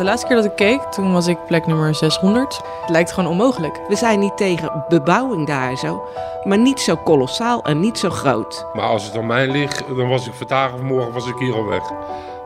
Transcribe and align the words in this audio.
De 0.00 0.06
laatste 0.06 0.26
keer 0.26 0.36
dat 0.36 0.44
ik 0.44 0.56
keek, 0.56 0.82
toen 0.82 1.12
was 1.12 1.26
ik 1.26 1.46
plek 1.46 1.66
nummer 1.66 1.94
600. 1.94 2.56
Het 2.80 2.90
lijkt 2.90 3.12
gewoon 3.12 3.30
onmogelijk. 3.30 3.80
We 3.88 3.96
zijn 3.96 4.18
niet 4.18 4.36
tegen 4.36 4.84
bebouwing 4.88 5.46
daar 5.46 5.76
zo, 5.76 6.02
maar 6.44 6.58
niet 6.58 6.80
zo 6.80 6.96
kolossaal 6.96 7.62
en 7.62 7.80
niet 7.80 7.98
zo 7.98 8.10
groot. 8.10 8.66
Maar 8.72 8.84
als 8.84 9.04
het 9.04 9.16
aan 9.16 9.26
mij 9.26 9.46
ligt, 9.46 9.84
dan 9.96 10.08
was 10.08 10.26
ik 10.26 10.34
vandaag 10.34 10.72
of 10.72 10.80
morgen 10.80 11.12
was 11.12 11.26
ik 11.26 11.34
hier 11.38 11.54
al 11.54 11.64
weg. 11.64 11.82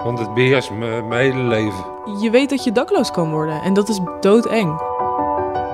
Want 0.05 0.19
het 0.19 0.35
beheerst 0.35 0.71
me- 0.71 1.03
mijn 1.03 1.21
hele 1.21 1.43
leven. 1.43 1.85
Je 2.21 2.31
weet 2.31 2.51
dat 2.51 2.65
je 2.65 2.73
dakloos 2.73 3.11
kan 3.11 3.31
worden 3.31 3.63
en 3.63 3.75
dat 3.75 3.89
is 3.89 4.01
doodeng. 4.21 4.81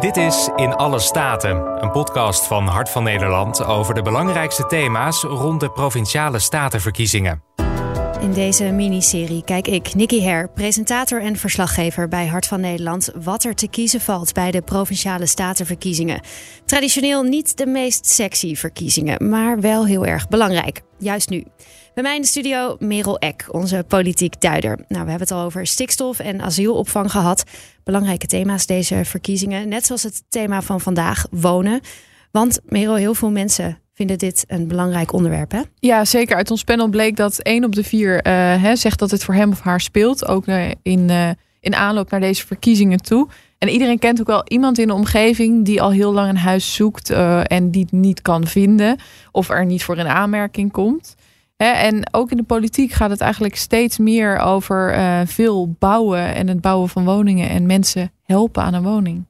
Dit 0.00 0.16
is 0.16 0.48
In 0.56 0.74
Alle 0.74 0.98
Staten, 0.98 1.82
een 1.82 1.90
podcast 1.90 2.46
van 2.46 2.66
Hart 2.66 2.88
van 2.90 3.02
Nederland 3.02 3.64
over 3.64 3.94
de 3.94 4.02
belangrijkste 4.02 4.66
thema's 4.66 5.22
rond 5.22 5.60
de 5.60 5.70
provinciale 5.70 6.38
statenverkiezingen. 6.38 7.42
In 8.20 8.32
deze 8.32 8.64
miniserie 8.64 9.44
kijk 9.44 9.68
ik, 9.68 9.94
Nicky 9.94 10.20
Her, 10.20 10.50
presentator 10.50 11.22
en 11.22 11.36
verslaggever 11.36 12.08
bij 12.08 12.26
Hart 12.26 12.46
van 12.46 12.60
Nederland, 12.60 13.10
wat 13.22 13.44
er 13.44 13.54
te 13.54 13.68
kiezen 13.68 14.00
valt 14.00 14.32
bij 14.32 14.50
de 14.50 14.62
provinciale 14.62 15.26
statenverkiezingen. 15.26 16.20
Traditioneel 16.64 17.22
niet 17.22 17.56
de 17.56 17.66
meest 17.66 18.06
sexy 18.06 18.54
verkiezingen, 18.54 19.28
maar 19.28 19.60
wel 19.60 19.86
heel 19.86 20.06
erg 20.06 20.28
belangrijk. 20.28 20.82
Juist 20.98 21.30
nu. 21.30 21.44
Bij 21.94 22.02
mij 22.02 22.14
in 22.14 22.20
de 22.20 22.26
studio 22.26 22.76
Merel 22.78 23.18
Eck, 23.18 23.46
onze 23.50 23.84
politiek 23.88 24.40
duider. 24.40 24.76
Nou, 24.76 25.04
we 25.04 25.10
hebben 25.10 25.28
het 25.28 25.30
al 25.30 25.44
over 25.44 25.66
stikstof 25.66 26.18
en 26.18 26.40
asielopvang 26.40 27.10
gehad. 27.10 27.42
Belangrijke 27.84 28.26
thema's 28.26 28.66
deze 28.66 29.04
verkiezingen. 29.04 29.68
Net 29.68 29.86
zoals 29.86 30.02
het 30.02 30.22
thema 30.28 30.62
van 30.62 30.80
vandaag, 30.80 31.26
wonen. 31.30 31.80
Want 32.30 32.60
Merel, 32.64 32.94
heel 32.94 33.14
veel 33.14 33.30
mensen 33.30 33.78
vinden 34.00 34.18
dit 34.18 34.44
een 34.48 34.68
belangrijk 34.68 35.12
onderwerp, 35.12 35.50
hè? 35.50 35.60
Ja, 35.78 36.04
zeker. 36.04 36.36
Uit 36.36 36.50
ons 36.50 36.64
panel 36.64 36.88
bleek 36.88 37.16
dat 37.16 37.38
één 37.38 37.64
op 37.64 37.74
de 37.74 37.84
vier 37.84 38.22
eh, 38.22 38.72
zegt 38.74 38.98
dat 38.98 39.10
het 39.10 39.24
voor 39.24 39.34
hem 39.34 39.50
of 39.50 39.60
haar 39.60 39.80
speelt. 39.80 40.26
Ook 40.26 40.44
in, 40.82 41.10
eh, 41.10 41.30
in 41.60 41.74
aanloop 41.74 42.10
naar 42.10 42.20
deze 42.20 42.46
verkiezingen 42.46 43.02
toe. 43.02 43.28
En 43.58 43.68
iedereen 43.68 43.98
kent 43.98 44.20
ook 44.20 44.26
wel 44.26 44.44
iemand 44.46 44.78
in 44.78 44.86
de 44.86 44.94
omgeving 44.94 45.64
die 45.64 45.82
al 45.82 45.90
heel 45.90 46.12
lang 46.12 46.28
een 46.28 46.36
huis 46.36 46.74
zoekt 46.74 47.10
eh, 47.10 47.40
en 47.44 47.70
die 47.70 47.82
het 47.82 47.92
niet 47.92 48.22
kan 48.22 48.46
vinden. 48.46 48.96
Of 49.32 49.48
er 49.48 49.66
niet 49.66 49.84
voor 49.84 49.96
in 49.96 50.08
aanmerking 50.08 50.72
komt. 50.72 51.14
En 51.56 52.08
ook 52.10 52.30
in 52.30 52.36
de 52.36 52.42
politiek 52.42 52.92
gaat 52.92 53.10
het 53.10 53.20
eigenlijk 53.20 53.56
steeds 53.56 53.98
meer 53.98 54.38
over 54.38 54.98
veel 55.26 55.74
bouwen 55.78 56.34
en 56.34 56.48
het 56.48 56.60
bouwen 56.60 56.88
van 56.88 57.04
woningen 57.04 57.48
en 57.48 57.66
mensen 57.66 58.12
helpen 58.22 58.62
aan 58.62 58.74
een 58.74 58.82
woning. 58.82 59.24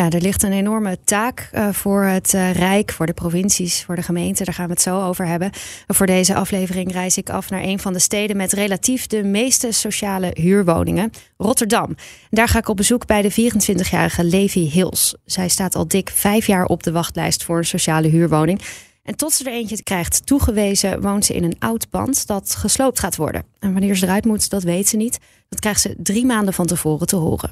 Ja, 0.00 0.10
er 0.10 0.20
ligt 0.20 0.42
een 0.42 0.52
enorme 0.52 0.98
taak 1.04 1.50
uh, 1.54 1.68
voor 1.72 2.02
het 2.02 2.32
uh, 2.32 2.52
Rijk, 2.52 2.92
voor 2.92 3.06
de 3.06 3.12
provincies, 3.12 3.84
voor 3.84 3.96
de 3.96 4.02
gemeenten. 4.02 4.44
Daar 4.44 4.54
gaan 4.54 4.66
we 4.66 4.72
het 4.72 4.80
zo 4.80 5.02
over 5.02 5.26
hebben. 5.26 5.50
Voor 5.86 6.06
deze 6.06 6.34
aflevering 6.34 6.92
reis 6.92 7.16
ik 7.16 7.30
af 7.30 7.50
naar 7.50 7.62
een 7.62 7.78
van 7.78 7.92
de 7.92 7.98
steden 7.98 8.36
met 8.36 8.52
relatief 8.52 9.06
de 9.06 9.22
meeste 9.22 9.72
sociale 9.72 10.30
huurwoningen, 10.32 11.10
Rotterdam. 11.36 11.94
Daar 12.30 12.48
ga 12.48 12.58
ik 12.58 12.68
op 12.68 12.76
bezoek 12.76 13.06
bij 13.06 13.22
de 13.22 13.32
24-jarige 13.32 14.24
Levi 14.24 14.70
Hills. 14.70 15.14
Zij 15.24 15.48
staat 15.48 15.74
al 15.74 15.88
dik 15.88 16.10
vijf 16.10 16.46
jaar 16.46 16.64
op 16.64 16.82
de 16.82 16.92
wachtlijst 16.92 17.44
voor 17.44 17.58
een 17.58 17.64
sociale 17.64 18.08
huurwoning. 18.08 18.60
En 19.02 19.16
tot 19.16 19.32
ze 19.32 19.44
er 19.44 19.52
eentje 19.52 19.82
krijgt 19.82 20.26
toegewezen, 20.26 21.00
woont 21.00 21.24
ze 21.24 21.34
in 21.34 21.44
een 21.44 21.56
oud 21.58 21.90
pand 21.90 22.26
dat 22.26 22.54
gesloopt 22.54 22.98
gaat 22.98 23.16
worden. 23.16 23.44
En 23.58 23.72
wanneer 23.72 23.96
ze 23.96 24.04
eruit 24.04 24.24
moet, 24.24 24.50
dat 24.50 24.62
weet 24.62 24.88
ze 24.88 24.96
niet. 24.96 25.18
Dat 25.48 25.60
krijgt 25.60 25.80
ze 25.80 25.94
drie 25.98 26.26
maanden 26.26 26.54
van 26.54 26.66
tevoren 26.66 27.06
te 27.06 27.16
horen. 27.16 27.50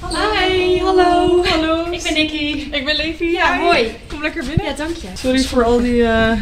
Hallo. 0.00 1.42
Hallo. 1.44 1.90
Ik 1.90 2.02
ben 2.02 2.14
Nicky. 2.14 2.68
Ik 2.70 2.84
ben 2.84 2.96
Levi. 2.96 3.30
Ja, 3.30 3.54
mooi. 3.54 3.94
Kom 4.08 4.22
lekker 4.22 4.44
binnen. 4.44 4.66
Ja, 4.66 4.72
dank 4.72 4.96
je. 4.96 5.08
Sorry 5.14 5.42
voor 5.44 5.64
al 5.64 5.80
die... 5.80 5.92
Uh... 5.94 6.32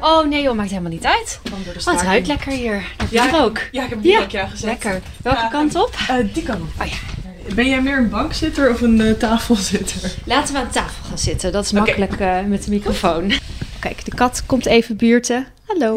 Oh 0.00 0.26
nee 0.28 0.42
joh, 0.42 0.54
maakt 0.56 0.70
helemaal 0.70 0.90
niet 0.90 1.04
uit. 1.04 1.40
Oh, 1.52 1.92
het 1.92 2.02
ruikt 2.02 2.26
lekker 2.26 2.52
hier. 2.52 2.74
Heb 2.96 3.10
je 3.10 3.16
Ja, 3.16 3.28
er 3.34 3.42
ook? 3.42 3.58
Ja, 3.72 3.84
ik 3.84 3.90
heb 3.90 4.02
die 4.02 4.12
Ja, 4.12 4.46
gezet. 4.46 4.64
Lekker. 4.64 5.00
Welke 5.22 5.40
Ja. 5.40 5.48
kant 5.48 5.74
op? 5.74 5.94
Eh, 6.08 6.16
die 6.32 6.42
kan 6.42 6.54
op. 6.56 6.82
Oh 6.82 6.86
ja. 6.86 6.96
Ben 7.54 7.68
jij 7.68 7.82
meer 7.82 7.96
een 7.96 8.08
bankzitter 8.08 8.70
of 8.70 8.80
een 8.80 9.00
eh, 9.00 9.12
tafelzitter? 9.12 10.10
Laten 10.24 10.54
we 10.54 10.60
aan 10.60 10.70
tafel 10.70 11.04
gaan 11.08 11.18
zitten. 11.18 11.52
Dat 11.52 11.64
is 11.64 11.72
makkelijk 11.72 12.18
met 12.46 12.64
de 12.64 12.70
microfoon. 12.70 13.32
Kijk, 13.84 14.04
de 14.04 14.14
kat 14.14 14.42
komt 14.46 14.66
even 14.66 14.96
buurten. 14.96 15.46
Hallo. 15.66 15.94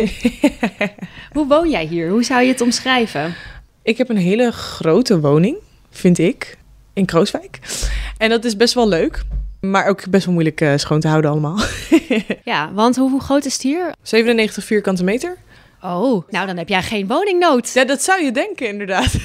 Hoe 1.34 1.48
woon 1.48 1.70
jij 1.70 1.86
hier? 1.86 2.09
Hoe 2.09 2.24
zou 2.24 2.42
je 2.42 2.48
het 2.48 2.62
omschrijven? 2.62 3.36
Ik 3.84 3.98
heb 3.98 4.09
een 4.09 4.18
hele 4.18 4.52
grote 4.52 5.20
woning, 5.20 5.58
vind 5.90 6.18
ik, 6.18 6.58
in 6.94 7.06
Krooswijk. 7.06 7.59
En 8.18 8.30
dat 8.30 8.46
is 8.46 8.56
best 8.56 8.74
wel 8.74 8.88
leuk, 8.88 9.24
maar 9.62 9.88
ook 9.88 10.09
best 10.09 10.25
wel 10.25 10.34
moeilijk 10.34 10.62
eh, 10.62 10.74
schoon 10.75 11.00
te 11.00 11.08
houden 11.08 11.31
allemaal. 11.31 11.59
Ja, 12.44 12.74
want 12.74 12.96
hoe, 12.96 13.09
hoe 13.09 13.22
groot 13.22 13.46
is 13.46 13.53
het 13.53 13.62
hier? 13.62 13.94
97 14.02 14.64
vierkante 14.64 15.04
meter. 15.04 15.38
Oh, 15.81 16.28
nou 16.30 16.48
dan 16.48 16.58
heb 16.58 16.69
jij 16.69 16.84
geen 16.84 17.08
woningnood. 17.08 17.74
Ja, 17.74 17.86
dat 17.86 18.04
zou 18.04 18.24
je 18.24 18.31
denken, 18.31 18.68
inderdaad. 18.68 19.14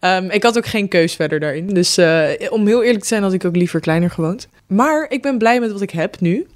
Ehm, 0.00 0.30
ik 0.30 0.42
had 0.42 0.56
ook 0.56 0.66
geen 0.66 0.88
keus 0.88 1.14
verder 1.14 1.40
daarin. 1.40 1.66
Dus 1.66 1.96
eh, 1.96 2.30
om 2.50 2.66
heel 2.66 2.82
eerlijk 2.82 3.02
te 3.02 3.08
zijn, 3.08 3.22
had 3.22 3.32
ik 3.32 3.44
ook 3.44 3.56
liever 3.56 3.80
kleiner 3.80 4.10
gewoond. 4.10 4.48
Maar 4.66 5.06
ik 5.08 5.22
ben 5.22 5.38
blij 5.38 5.60
met 5.60 5.72
wat 5.72 5.80
ik 5.80 5.90
heb 5.90 6.20
nu. 6.20 6.46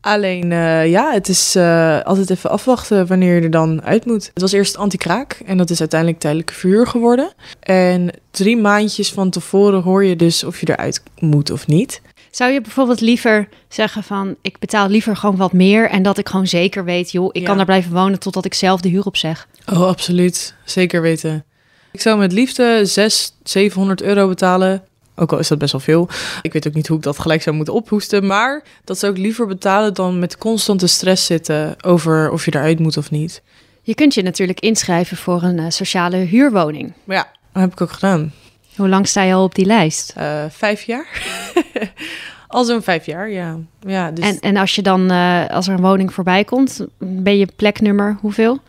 Alleen, 0.00 0.52
eh, 0.52 0.90
ja, 0.90 1.12
het 1.12 1.28
is 1.28 1.54
eh, 1.54 2.00
altijd 2.02 2.30
even 2.30 2.50
afwachten 2.50 3.06
wanneer 3.06 3.34
je 3.34 3.40
er 3.40 3.50
dan 3.50 3.82
uit 3.82 4.04
moet. 4.06 4.30
Het 4.34 4.40
was 4.42 4.52
eerst 4.52 4.76
anti-kraak 4.76 5.40
en 5.46 5.56
dat 5.56 5.70
is 5.70 5.80
uiteindelijk 5.80 6.20
tijdelijke 6.20 6.52
verhuur 6.54 6.86
geworden. 6.86 7.32
En 7.60 8.10
drie 8.30 8.56
maandjes 8.56 9.12
van 9.12 9.30
tevoren 9.30 9.82
hoor 9.82 10.04
je 10.04 10.16
dus 10.16 10.44
of 10.44 10.60
je 10.60 10.68
eruit 10.70 11.02
moet 11.18 11.50
of 11.50 11.66
niet. 11.66 12.00
Zou 12.30 12.52
je 12.52 12.60
bijvoorbeeld 12.60 13.00
liever 13.00 13.48
zeggen 13.68 14.02
van... 14.02 14.36
ik 14.42 14.58
betaal 14.58 14.88
liever 14.88 15.16
gewoon 15.16 15.36
wat 15.36 15.52
meer... 15.52 15.88
en 15.90 16.02
dat 16.02 16.18
ik 16.18 16.28
gewoon 16.28 16.46
zeker 16.46 16.84
weet... 16.84 17.10
joh, 17.10 17.28
ik 17.32 17.40
Ja. 17.40 17.46
kan 17.46 17.56
daar 17.56 17.66
blijven 17.66 17.92
wonen 17.92 18.18
totdat 18.18 18.44
ik 18.44 18.54
zelf 18.54 18.80
de 18.80 18.88
huur 18.88 19.04
opzeg. 19.04 19.48
Oh, 19.72 19.80
absoluut. 19.86 20.54
Zeker 20.64 21.02
weten. 21.02 21.44
Ik 21.92 22.00
zou 22.00 22.18
met 22.18 22.32
liefde 22.32 22.80
600, 22.86 23.32
700 23.42 24.02
euro 24.02 24.28
betalen. 24.28 24.82
Ook 25.20 25.32
al 25.32 25.38
is 25.38 25.48
dat 25.48 25.58
best 25.58 25.72
wel 25.72 25.80
veel. 25.80 26.08
Ik 26.42 26.52
weet 26.52 26.66
ook 26.66 26.74
niet 26.74 26.86
hoe 26.86 26.96
ik 26.96 27.02
dat 27.02 27.18
gelijk 27.18 27.42
zou 27.42 27.56
moeten 27.56 27.74
ophoesten. 27.74 28.26
Maar 28.26 28.62
dat 28.84 28.98
zou 28.98 29.12
ik 29.12 29.18
liever 29.18 29.46
betalen 29.46 29.94
dan 29.94 30.18
met 30.18 30.38
constante 30.38 30.86
stress 30.86 31.26
zitten 31.26 31.84
over 31.84 32.30
of 32.30 32.44
je 32.44 32.54
eruit 32.54 32.78
moet 32.78 32.96
of 32.96 33.10
niet. 33.10 33.42
Je 33.82 33.94
kunt 33.94 34.14
je 34.14 34.22
natuurlijk 34.22 34.60
inschrijven 34.60 35.16
voor 35.16 35.42
een 35.42 35.58
eh, 35.58 35.64
sociale 35.68 36.16
huurwoning. 36.16 36.92
Maar 37.04 37.16
ja, 37.16 37.28
dat 37.52 37.62
heb 37.62 37.72
ik 37.72 37.80
ook 37.80 37.92
gedaan. 37.92 38.32
Hoe 38.76 38.88
lang 38.88 39.08
sta 39.08 39.22
je 39.22 39.34
al 39.34 39.44
op 39.44 39.54
die 39.54 39.66
lijst? 39.66 40.12
Eh, 40.16 40.44
vijf 40.48 40.82
jaar. 40.82 41.22
al 42.48 42.64
zo'n 42.64 42.82
vijf 42.82 43.06
jaar, 43.06 43.30
ja. 43.30 43.58
ja 43.86 44.10
dus 44.10 44.24
En, 44.24 44.40
en 44.40 44.56
als 44.56 44.74
je 44.74 44.82
dan, 44.82 45.10
eh, 45.10 45.46
als 45.48 45.68
er 45.68 45.74
een 45.74 45.80
woning 45.80 46.12
voorbij 46.12 46.44
komt, 46.44 46.86
ben 46.98 47.38
je 47.38 47.48
pleknummer 47.56 48.18
hoeveel? 48.20 48.60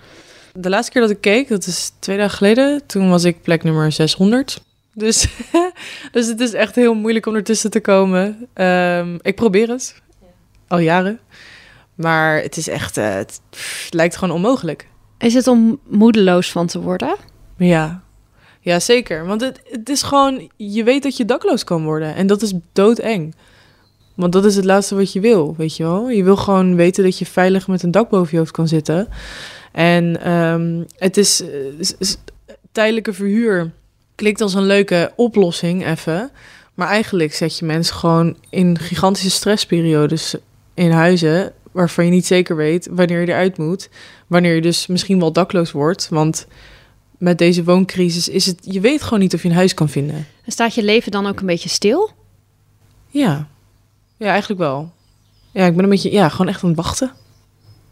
de 0.54 0.70
laatste 0.70 0.92
keer 0.92 1.02
dat 1.02 1.10
ik 1.10 1.22
keek, 1.22 1.48
dat 1.48 1.66
is 1.66 1.92
twee 2.00 2.18
dagen 2.18 2.38
geleden. 2.38 2.86
Toen 2.86 3.10
was 3.10 3.24
ik 3.24 3.42
plek 3.42 3.64
nummer 3.64 3.92
600. 3.92 4.62
Dus, 4.94 5.28
dus 6.12 6.28
het 6.28 6.40
is 6.40 6.54
echt 6.54 6.76
heel 6.76 6.94
moeilijk 6.94 7.26
om 7.26 7.36
ertussen 7.36 7.72
te 7.72 7.80
komen. 7.80 8.48
Ehm, 8.54 9.18
ik 9.22 9.36
probeer 9.36 9.70
het. 9.70 10.02
Al 10.68 10.80
jaren. 10.80 11.20
Maar 11.96 12.42
het 12.42 12.58
is 12.58 12.68
echt, 12.68 12.98
eh, 12.98 13.14
het, 13.14 13.42
pff, 13.50 13.84
het 13.84 13.94
lijkt 13.94 14.16
gewoon 14.16 14.36
onmogelijk. 14.36 14.88
Is 15.18 15.34
het 15.34 15.48
om 15.48 15.80
moedeloos 15.88 16.52
van 16.52 16.68
te 16.68 16.82
worden? 16.82 17.16
Ja, 17.58 18.04
ja 18.60 18.80
zeker. 18.80 19.26
Want 19.26 19.42
het, 19.42 19.62
het 19.64 19.90
is 19.90 20.02
gewoon, 20.02 20.52
je 20.58 20.84
weet 20.84 21.04
dat 21.04 21.18
je 21.18 21.26
dakloos 21.26 21.64
kan 21.64 21.84
worden. 21.84 22.16
En 22.16 22.28
dat 22.28 22.42
is 22.42 22.54
doodeng. 22.74 23.36
Want 24.16 24.34
dat 24.34 24.46
is 24.46 24.56
het 24.56 24.66
laatste 24.66 24.96
wat 24.96 25.14
je 25.14 25.20
wil, 25.20 25.56
weet 25.58 25.78
je 25.78 25.84
wel. 25.84 26.10
Je 26.10 26.24
wil 26.24 26.36
gewoon 26.36 26.76
weten 26.76 27.04
dat 27.04 27.18
je 27.18 27.26
veilig 27.26 27.68
met 27.68 27.84
een 27.84 27.92
dak 27.92 28.10
boven 28.10 28.30
je 28.32 28.38
hoofd 28.38 28.52
kan 28.52 28.68
zitten. 28.68 29.08
En 29.72 30.22
ehm, 30.22 30.84
het 30.98 31.18
is, 31.18 31.42
eh, 31.42 32.08
tijdelijke 32.72 33.14
verhuur 33.14 33.72
klinkt 34.22 34.42
als 34.42 34.54
een 34.54 34.66
leuke 34.66 35.12
oplossing 35.16 35.86
even. 35.86 36.32
Maar 36.74 36.88
eigenlijk 36.88 37.34
zet 37.34 37.58
je 37.58 37.66
mensen 37.66 37.96
gewoon 37.96 38.38
in 38.50 38.80
gigantische 38.80 39.30
stressperiodes 39.30 40.36
in 40.74 40.92
huizen... 40.92 41.54
waarvan 41.72 42.06
je 42.06 42.12
niet 42.12 42.26
zeker 42.26 42.56
weet 42.56 42.88
wanneer 42.92 43.22
je 43.22 43.28
eruit 43.28 43.58
moet. 43.58 43.90
Wanneer 44.28 44.56
je 44.56 44.62
dus 44.62 44.88
misschien 44.88 45.20
wel 45.20 45.32
dakloos 45.32 45.72
wordt. 45.72 46.10
Want 46.10 46.48
met 47.18 47.38
deze 47.38 47.64
wooncrisis 47.64 48.30
is 48.30 48.46
het... 48.46 48.58
Je 48.62 48.80
weet 48.80 49.02
gewoon 49.02 49.20
niet 49.20 49.34
of 49.34 49.44
je 49.44 49.50
een 49.50 49.56
huis 49.56 49.74
kan 49.74 49.90
vinden. 49.90 50.28
En 50.46 50.52
staat 50.52 50.76
je 50.76 50.84
leven 50.84 51.12
dan 51.12 51.28
ook 51.28 51.40
een 51.40 51.46
beetje 51.46 51.70
stil? 51.70 52.12
Ja, 53.08 53.48
ja 54.18 54.30
eigenlijk 54.30 54.60
wel. 54.60 54.92
Ja, 55.52 55.66
ik 55.66 55.76
ben 55.76 55.84
een 55.84 55.90
beetje... 55.90 56.12
Ja, 56.12 56.30
gewoon 56.30 56.48
echt 56.48 56.64
aan 56.64 56.70
het 56.70 56.78
wachten. 56.78 57.12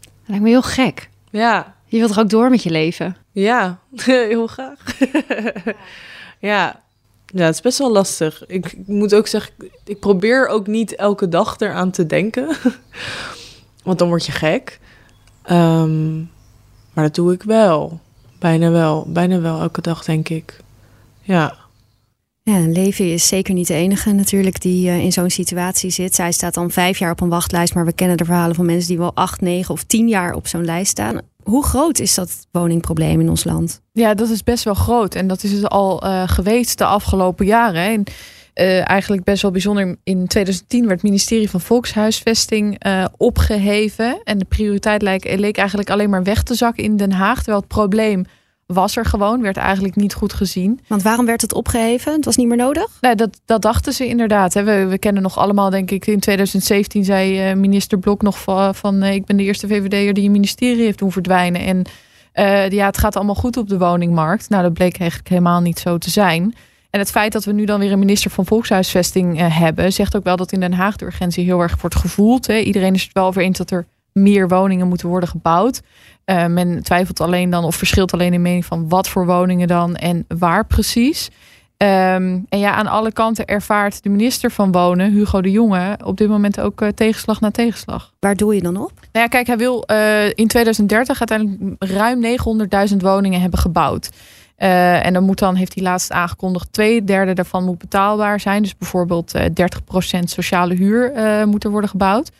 Dat 0.00 0.12
lijkt 0.26 0.42
me 0.42 0.48
heel 0.48 0.62
gek. 0.62 1.08
Ja, 1.30 1.74
Je 1.86 1.96
wilt 1.96 2.08
toch 2.08 2.20
ook 2.20 2.30
door 2.30 2.50
met 2.50 2.62
je 2.62 2.70
leven? 2.70 3.16
Ja, 3.32 3.80
heel 4.04 4.46
graag. 4.46 4.78
ja. 6.40 6.82
ja, 7.26 7.44
het 7.44 7.54
is 7.54 7.60
best 7.60 7.78
wel 7.78 7.92
lastig. 7.92 8.46
Ik, 8.46 8.74
moet 8.86 9.14
ook 9.14 9.26
zeggen, 9.26 9.52
ik 9.84 10.00
probeer 10.00 10.46
ook 10.46 10.66
niet 10.66 10.94
elke 10.94 11.28
dag 11.28 11.60
eraan 11.60 11.90
te 11.90 12.06
denken. 12.06 12.56
Want 13.84 13.98
dan 13.98 14.08
word 14.08 14.26
je 14.26 14.32
gek. 14.32 14.80
Ehm, 15.42 16.18
maar 16.92 17.04
dat 17.04 17.14
doe 17.14 17.32
ik 17.32 17.42
wel. 17.42 18.00
Bijna 18.38 18.70
wel. 18.70 19.06
Bijna 19.08 19.40
wel 19.40 19.60
elke 19.60 19.80
dag, 19.80 20.04
denk 20.04 20.28
ik. 20.28 20.60
Ja. 21.22 21.58
Ja, 22.42 22.58
Levi 22.58 23.12
is 23.12 23.26
zeker 23.26 23.54
niet 23.54 23.66
de 23.66 23.74
enige 23.74 24.12
natuurlijk 24.12 24.60
die 24.60 24.86
uh, 24.86 25.04
in 25.04 25.12
zo'n 25.12 25.30
situatie 25.30 25.90
zit. 25.90 26.14
Zij 26.14 26.32
staat 26.32 26.54
dan 26.54 26.70
vijf 26.70 26.98
jaar 26.98 27.10
op 27.10 27.20
een 27.20 27.28
wachtlijst, 27.28 27.74
maar 27.74 27.84
we 27.84 27.92
kennen 27.92 28.16
de 28.16 28.24
verhalen 28.24 28.54
van 28.54 28.66
mensen 28.66 28.88
die 28.88 28.98
wel 28.98 29.14
acht, 29.14 29.40
negen 29.40 29.74
of 29.74 29.82
tien 29.82 30.08
jaar 30.08 30.34
op 30.34 30.46
zo'n 30.46 30.64
lijst 30.64 30.90
staan. 30.90 31.20
Hoe 31.50 31.64
groot 31.64 31.98
is 31.98 32.14
dat 32.14 32.46
woningprobleem 32.50 33.20
in 33.20 33.28
ons 33.28 33.44
land? 33.44 33.80
Ja, 33.92 34.14
dat 34.14 34.28
is 34.28 34.42
best 34.42 34.64
wel 34.64 34.74
groot. 34.74 35.14
En 35.14 35.26
dat 35.26 35.42
is 35.42 35.52
het 35.52 35.68
al 35.68 36.06
uh, 36.06 36.28
geweest 36.28 36.78
de 36.78 36.84
afgelopen 36.84 37.46
jaren. 37.46 37.82
En, 37.82 38.04
uh, 38.54 38.88
eigenlijk 38.88 39.24
best 39.24 39.42
wel 39.42 39.50
bijzonder. 39.50 39.96
In 40.04 40.26
2010 40.26 40.80
werd 40.80 40.92
het 40.92 41.02
ministerie 41.02 41.50
van 41.50 41.60
Volkshuisvesting 41.60 42.86
uh, 42.86 43.04
opgeheven. 43.16 44.20
En 44.24 44.38
de 44.38 44.44
prioriteit 44.44 45.02
leek, 45.02 45.38
leek 45.38 45.56
eigenlijk 45.56 45.90
alleen 45.90 46.10
maar 46.10 46.22
weg 46.22 46.42
te 46.42 46.54
zakken 46.54 46.84
in 46.84 46.96
Den 46.96 47.12
Haag. 47.12 47.36
Terwijl 47.36 47.58
het 47.58 47.68
probleem 47.68 48.24
was 48.72 48.96
er 48.96 49.04
gewoon, 49.04 49.42
werd 49.42 49.56
eigenlijk 49.56 49.96
niet 49.96 50.14
goed 50.14 50.32
gezien. 50.32 50.80
Want 50.86 51.02
waarom 51.02 51.26
werd 51.26 51.40
het 51.40 51.54
opgeheven? 51.54 52.12
Het 52.12 52.24
was 52.24 52.36
niet 52.36 52.46
meer 52.46 52.56
nodig? 52.56 52.86
Nee, 53.00 53.14
dat, 53.14 53.40
dat 53.44 53.62
dachten 53.62 53.92
ze 53.92 54.06
inderdaad. 54.06 54.54
Hè. 54.54 54.64
We, 54.64 54.86
we 54.86 54.98
kennen 54.98 55.22
nog 55.22 55.38
allemaal, 55.38 55.70
denk 55.70 55.90
ik, 55.90 56.06
in 56.06 56.20
2017 56.20 57.04
zei 57.04 57.50
uh, 57.50 57.56
minister 57.56 57.98
Blok 57.98 58.22
nog 58.22 58.40
van, 58.40 58.74
van 58.74 59.02
uh, 59.02 59.14
ik 59.14 59.24
ben 59.24 59.36
de 59.36 59.42
eerste 59.42 59.66
VVD'er 59.66 60.14
die 60.14 60.24
een 60.24 60.30
ministerie 60.30 60.84
heeft 60.84 60.98
doen 60.98 61.12
verdwijnen. 61.12 61.60
En 61.60 61.84
uh, 62.34 62.70
ja, 62.70 62.86
het 62.86 62.98
gaat 62.98 63.16
allemaal 63.16 63.34
goed 63.34 63.56
op 63.56 63.68
de 63.68 63.78
woningmarkt. 63.78 64.48
Nou, 64.48 64.62
dat 64.62 64.72
bleek 64.72 64.98
eigenlijk 64.98 65.30
helemaal 65.30 65.60
niet 65.60 65.78
zo 65.78 65.98
te 65.98 66.10
zijn. 66.10 66.54
En 66.90 66.98
het 66.98 67.10
feit 67.10 67.32
dat 67.32 67.44
we 67.44 67.52
nu 67.52 67.64
dan 67.64 67.80
weer 67.80 67.92
een 67.92 67.98
minister 67.98 68.30
van 68.30 68.46
Volkshuisvesting 68.46 69.54
hebben, 69.54 69.92
zegt 69.92 70.16
ook 70.16 70.24
wel 70.24 70.36
dat 70.36 70.52
in 70.52 70.60
Den 70.60 70.72
Haag 70.72 70.96
de 70.96 71.04
urgentie 71.04 71.44
heel 71.44 71.60
erg 71.60 71.80
wordt 71.80 71.96
gevoeld. 71.96 72.46
Hè. 72.46 72.58
Iedereen 72.58 72.94
is 72.94 73.02
het 73.02 73.12
wel 73.12 73.26
over 73.26 73.42
eens 73.42 73.58
dat 73.58 73.70
er 73.70 73.86
meer 74.12 74.48
woningen 74.48 74.88
moeten 74.88 75.08
worden 75.08 75.28
gebouwd. 75.28 75.80
Uh, 76.30 76.46
men 76.46 76.82
twijfelt 76.82 77.20
alleen 77.20 77.50
dan 77.50 77.64
of 77.64 77.76
verschilt 77.76 78.12
alleen 78.12 78.32
in 78.32 78.42
mening 78.42 78.64
van 78.64 78.88
wat 78.88 79.08
voor 79.08 79.26
woningen 79.26 79.68
dan 79.68 79.96
en 79.96 80.24
waar 80.28 80.66
precies. 80.66 81.30
Um, 81.82 82.46
en 82.48 82.58
ja, 82.58 82.72
aan 82.72 82.86
alle 82.86 83.12
kanten 83.12 83.46
ervaart 83.46 84.02
de 84.02 84.08
minister 84.08 84.50
van 84.50 84.72
Wonen, 84.72 85.12
Hugo 85.12 85.40
de 85.40 85.50
Jonge, 85.50 85.98
op 86.04 86.16
dit 86.16 86.28
moment 86.28 86.60
ook 86.60 86.80
uh, 86.80 86.88
tegenslag 86.88 87.40
na 87.40 87.50
tegenslag. 87.50 88.12
Waar 88.18 88.36
doe 88.36 88.54
je 88.54 88.62
dan 88.62 88.76
op? 88.76 88.92
Nou 89.12 89.24
ja, 89.24 89.26
kijk, 89.26 89.46
hij 89.46 89.56
wil 89.56 89.84
uh, 89.86 90.26
in 90.26 90.46
2030 90.46 91.20
uiteindelijk 91.20 91.82
ruim 91.92 92.22
900.000 92.90 92.96
woningen 92.96 93.40
hebben 93.40 93.58
gebouwd. 93.58 94.10
Uh, 94.58 95.06
en 95.06 95.12
dan 95.12 95.24
moet 95.24 95.38
dan, 95.38 95.54
heeft 95.54 95.74
hij 95.74 95.82
laatst 95.82 96.12
aangekondigd, 96.12 96.72
twee 96.72 97.04
derde 97.04 97.32
daarvan 97.32 97.64
moet 97.64 97.78
betaalbaar 97.78 98.40
zijn. 98.40 98.62
Dus 98.62 98.76
bijvoorbeeld 98.76 99.38
30% 99.38 99.38
sociale 100.24 100.74
huur 100.74 101.12
moet 101.46 101.64
er 101.64 101.70
worden 101.70 101.90
gebouwd. 101.90 102.30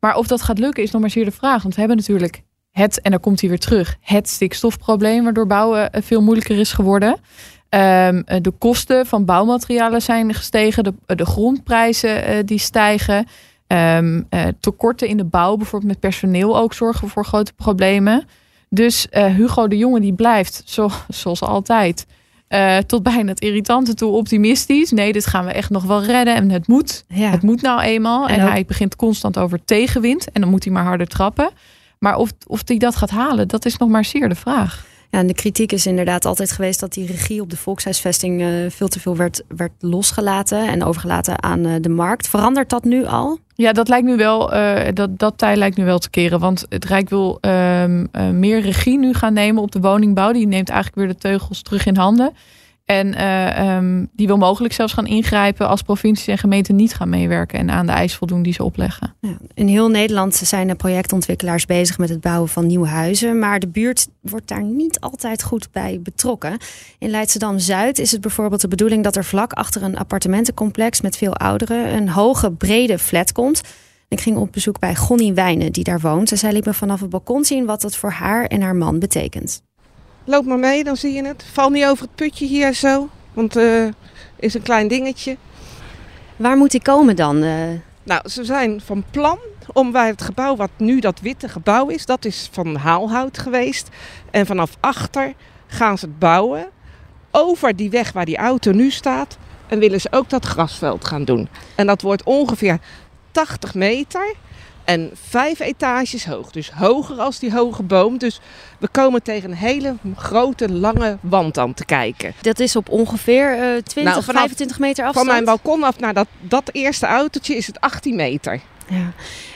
Maar 0.00 0.16
of 0.16 0.26
dat 0.26 0.42
gaat 0.42 0.58
lukken 0.58 0.82
is 0.82 0.90
nog 0.90 1.00
maar 1.00 1.10
zeer 1.10 1.24
de 1.24 1.30
vraag. 1.30 1.62
Want 1.62 1.74
we 1.74 1.80
hebben 1.80 1.98
natuurlijk 1.98 2.42
het, 2.72 3.00
en 3.00 3.10
dan 3.10 3.20
komt 3.20 3.40
hij 3.40 3.48
weer 3.48 3.58
terug, 3.58 3.96
het 4.00 4.28
stikstofprobleem, 4.28 5.24
waardoor 5.24 5.46
bouwen 5.46 5.90
veel 5.92 6.22
moeilijker 6.22 6.58
is 6.58 6.72
geworden. 6.72 7.10
Um, 7.10 8.24
de 8.42 8.52
kosten 8.58 9.06
van 9.06 9.24
bouwmaterialen 9.24 10.02
zijn 10.02 10.34
gestegen, 10.34 10.84
de, 10.84 10.94
de 11.06 11.26
grondprijzen 11.26 12.30
uh, 12.30 12.36
die 12.44 12.58
stijgen. 12.58 13.26
Um, 13.66 14.26
uh, 14.30 14.42
tekorten 14.60 15.08
in 15.08 15.16
de 15.16 15.24
bouw, 15.24 15.56
bijvoorbeeld 15.56 15.90
met 15.90 16.00
personeel 16.00 16.58
ook, 16.58 16.74
zorgen 16.74 17.08
voor 17.08 17.24
grote 17.24 17.52
problemen. 17.52 18.24
Dus 18.68 19.06
uh, 19.10 19.24
Hugo 19.24 19.68
de 19.68 19.76
Jonge 19.76 20.00
die 20.00 20.14
blijft, 20.14 20.62
zo, 20.64 20.90
zoals 21.08 21.40
altijd, 21.40 22.06
tot 22.86 23.02
bijna 23.02 23.30
het 23.30 23.40
irritante 23.40 23.94
toe 23.94 24.12
optimistisch. 24.12 24.90
Nee, 24.90 25.12
dit 25.12 25.26
gaan 25.26 25.44
we 25.44 25.52
echt 25.52 25.70
nog 25.70 25.84
wel 25.84 26.02
redden 26.02 26.34
en 26.34 26.50
het 26.50 26.66
moet. 26.66 27.04
Ja. 27.08 27.30
Het 27.30 27.42
moet 27.42 27.62
nou 27.62 27.80
eenmaal. 27.80 28.28
En, 28.28 28.38
en 28.38 28.46
hij 28.46 28.64
begint 28.64 28.96
constant 28.96 29.38
over 29.38 29.64
tegenwind 29.64 30.30
en 30.32 30.40
dan 30.40 30.50
moet 30.50 30.64
hij 30.64 30.72
maar 30.72 30.84
harder 30.84 31.06
trappen. 31.06 31.50
Maar 32.02 32.16
of, 32.16 32.32
of 32.46 32.62
hij 32.64 32.76
dat 32.76 32.96
gaat 32.96 33.10
halen, 33.10 33.48
dat 33.48 33.64
is 33.64 33.76
nog 33.76 33.88
maar 33.88 34.04
zeer 34.04 34.28
de 34.28 34.34
vraag. 34.34 34.84
Ja, 35.10 35.18
en 35.18 35.26
de 35.26 35.34
kritiek 35.34 35.72
is 35.72 35.86
inderdaad 35.86 36.24
altijd 36.24 36.52
geweest 36.52 36.80
dat 36.80 36.92
die 36.92 37.06
regie 37.06 37.40
op 37.40 37.50
de 37.50 37.56
volkshuisvesting 37.56 38.40
uh, 38.40 38.70
veel 38.70 38.88
te 38.88 39.00
veel 39.00 39.16
werd, 39.16 39.42
werd 39.48 39.72
losgelaten 39.78 40.68
en 40.68 40.84
overgelaten 40.84 41.42
aan 41.42 41.66
uh, 41.66 41.74
de 41.80 41.88
markt. 41.88 42.28
Verandert 42.28 42.70
dat 42.70 42.84
nu 42.84 43.06
al? 43.06 43.38
Ja, 43.54 43.72
dat 43.72 43.88
lijkt 43.88 44.06
nu 44.06 44.16
wel, 44.16 44.54
uh, 44.54 44.80
dat, 44.94 45.18
dat 45.18 45.38
tij 45.38 45.56
lijkt 45.56 45.76
nu 45.76 45.84
wel 45.84 45.98
te 45.98 46.10
keren. 46.10 46.40
Want 46.40 46.66
het 46.68 46.84
Rijk 46.84 47.08
wil 47.08 47.38
um, 47.40 48.08
meer 48.38 48.60
regie 48.60 48.98
nu 48.98 49.14
gaan 49.14 49.32
nemen 49.32 49.62
op 49.62 49.72
de 49.72 49.80
woningbouw. 49.80 50.32
Die 50.32 50.46
neemt 50.46 50.68
eigenlijk 50.68 50.98
weer 50.98 51.14
de 51.14 51.20
teugels 51.20 51.62
terug 51.62 51.86
in 51.86 51.96
handen. 51.96 52.32
En 52.84 53.06
uh, 53.06 53.76
um, 53.76 54.08
die 54.12 54.26
wil 54.26 54.36
mogelijk 54.36 54.74
zelfs 54.74 54.92
gaan 54.92 55.06
ingrijpen 55.06 55.68
als 55.68 55.82
provincies 55.82 56.26
en 56.26 56.38
gemeenten 56.38 56.76
niet 56.76 56.94
gaan 56.94 57.08
meewerken 57.08 57.58
en 57.58 57.70
aan 57.70 57.86
de 57.86 57.92
eis 57.92 58.14
voldoen 58.14 58.42
die 58.42 58.52
ze 58.52 58.62
opleggen. 58.62 59.14
In 59.54 59.66
heel 59.66 59.88
Nederland 59.88 60.34
zijn 60.34 60.68
de 60.68 60.74
projectontwikkelaars 60.74 61.66
bezig 61.66 61.98
met 61.98 62.08
het 62.08 62.20
bouwen 62.20 62.48
van 62.48 62.66
nieuwe 62.66 62.86
huizen, 62.86 63.38
maar 63.38 63.60
de 63.60 63.68
buurt 63.68 64.08
wordt 64.20 64.48
daar 64.48 64.62
niet 64.62 65.00
altijd 65.00 65.42
goed 65.42 65.68
bij 65.72 66.00
betrokken. 66.02 66.56
In 66.98 67.10
Leidschendam 67.10 67.58
Zuid 67.58 67.98
is 67.98 68.12
het 68.12 68.20
bijvoorbeeld 68.20 68.60
de 68.60 68.68
bedoeling 68.68 69.04
dat 69.04 69.16
er 69.16 69.24
vlak 69.24 69.52
achter 69.52 69.82
een 69.82 69.98
appartementencomplex 69.98 71.00
met 71.00 71.16
veel 71.16 71.36
ouderen 71.36 71.94
een 71.94 72.08
hoge, 72.08 72.52
brede 72.52 72.98
flat 72.98 73.32
komt. 73.32 73.60
Ik 74.08 74.20
ging 74.20 74.36
op 74.36 74.52
bezoek 74.52 74.78
bij 74.78 74.94
Gonnie 74.94 75.32
Wijnen, 75.32 75.72
die 75.72 75.84
daar 75.84 76.00
woont. 76.00 76.30
En 76.30 76.38
zij 76.38 76.52
liet 76.52 76.64
me 76.64 76.74
vanaf 76.74 77.00
het 77.00 77.10
balkon 77.10 77.44
zien 77.44 77.64
wat 77.64 77.80
dat 77.80 77.96
voor 77.96 78.10
haar 78.10 78.46
en 78.46 78.60
haar 78.60 78.76
man 78.76 78.98
betekent. 78.98 79.62
Loop 80.24 80.44
maar 80.44 80.58
mee, 80.58 80.84
dan 80.84 80.96
zie 80.96 81.12
je 81.12 81.26
het. 81.26 81.44
Val 81.52 81.70
niet 81.70 81.84
over 81.84 82.04
het 82.04 82.14
putje 82.14 82.46
hier 82.46 82.72
zo, 82.74 83.08
want 83.32 83.54
het 83.54 83.64
uh, 83.64 83.88
is 84.36 84.54
een 84.54 84.62
klein 84.62 84.88
dingetje. 84.88 85.36
Waar 86.36 86.56
moet 86.56 86.70
die 86.70 86.82
komen 86.82 87.16
dan? 87.16 87.42
Uh... 87.42 87.52
Nou, 88.02 88.28
ze 88.28 88.44
zijn 88.44 88.80
van 88.80 89.04
plan 89.10 89.38
om 89.72 89.92
bij 89.92 90.06
het 90.06 90.22
gebouw 90.22 90.56
wat 90.56 90.70
nu 90.76 91.00
dat 91.00 91.20
witte 91.20 91.48
gebouw 91.48 91.88
is, 91.88 92.06
dat 92.06 92.24
is 92.24 92.48
van 92.52 92.76
haalhout 92.76 93.38
geweest. 93.38 93.88
En 94.30 94.46
vanaf 94.46 94.76
achter 94.80 95.34
gaan 95.66 95.98
ze 95.98 96.06
het 96.06 96.18
bouwen. 96.18 96.66
Over 97.30 97.76
die 97.76 97.90
weg 97.90 98.12
waar 98.12 98.24
die 98.24 98.36
auto 98.36 98.72
nu 98.72 98.90
staat. 98.90 99.38
En 99.66 99.78
willen 99.78 100.00
ze 100.00 100.08
ook 100.10 100.30
dat 100.30 100.44
grasveld 100.44 101.04
gaan 101.04 101.24
doen. 101.24 101.48
En 101.74 101.86
dat 101.86 102.02
wordt 102.02 102.22
ongeveer 102.22 102.78
80 103.30 103.74
meter. 103.74 104.34
En 104.84 105.10
vijf 105.28 105.60
etages 105.60 106.24
hoog. 106.24 106.50
Dus 106.50 106.70
hoger 106.70 107.18
als 107.18 107.38
die 107.38 107.52
hoge 107.52 107.82
boom. 107.82 108.18
Dus 108.18 108.40
we 108.78 108.88
komen 108.88 109.22
tegen 109.22 109.50
een 109.50 109.56
hele 109.56 109.96
grote, 110.16 110.72
lange 110.72 111.18
wand 111.20 111.58
aan 111.58 111.74
te 111.74 111.84
kijken. 111.84 112.34
Dat 112.40 112.60
is 112.60 112.76
op 112.76 112.88
ongeveer 112.88 113.52
uh, 113.52 113.82
20, 113.82 113.94
nou, 113.94 114.22
vanaf, 114.22 114.40
25 114.40 114.78
meter 114.78 115.04
afstand? 115.04 115.26
Van 115.26 115.34
mijn 115.34 115.44
balkon 115.44 115.82
af 115.82 115.98
naar 115.98 116.14
dat, 116.14 116.26
dat 116.40 116.70
eerste 116.72 117.06
autootje 117.06 117.56
is 117.56 117.66
het 117.66 117.80
18 117.80 118.16
meter. 118.16 118.60
Ja. 118.88 119.12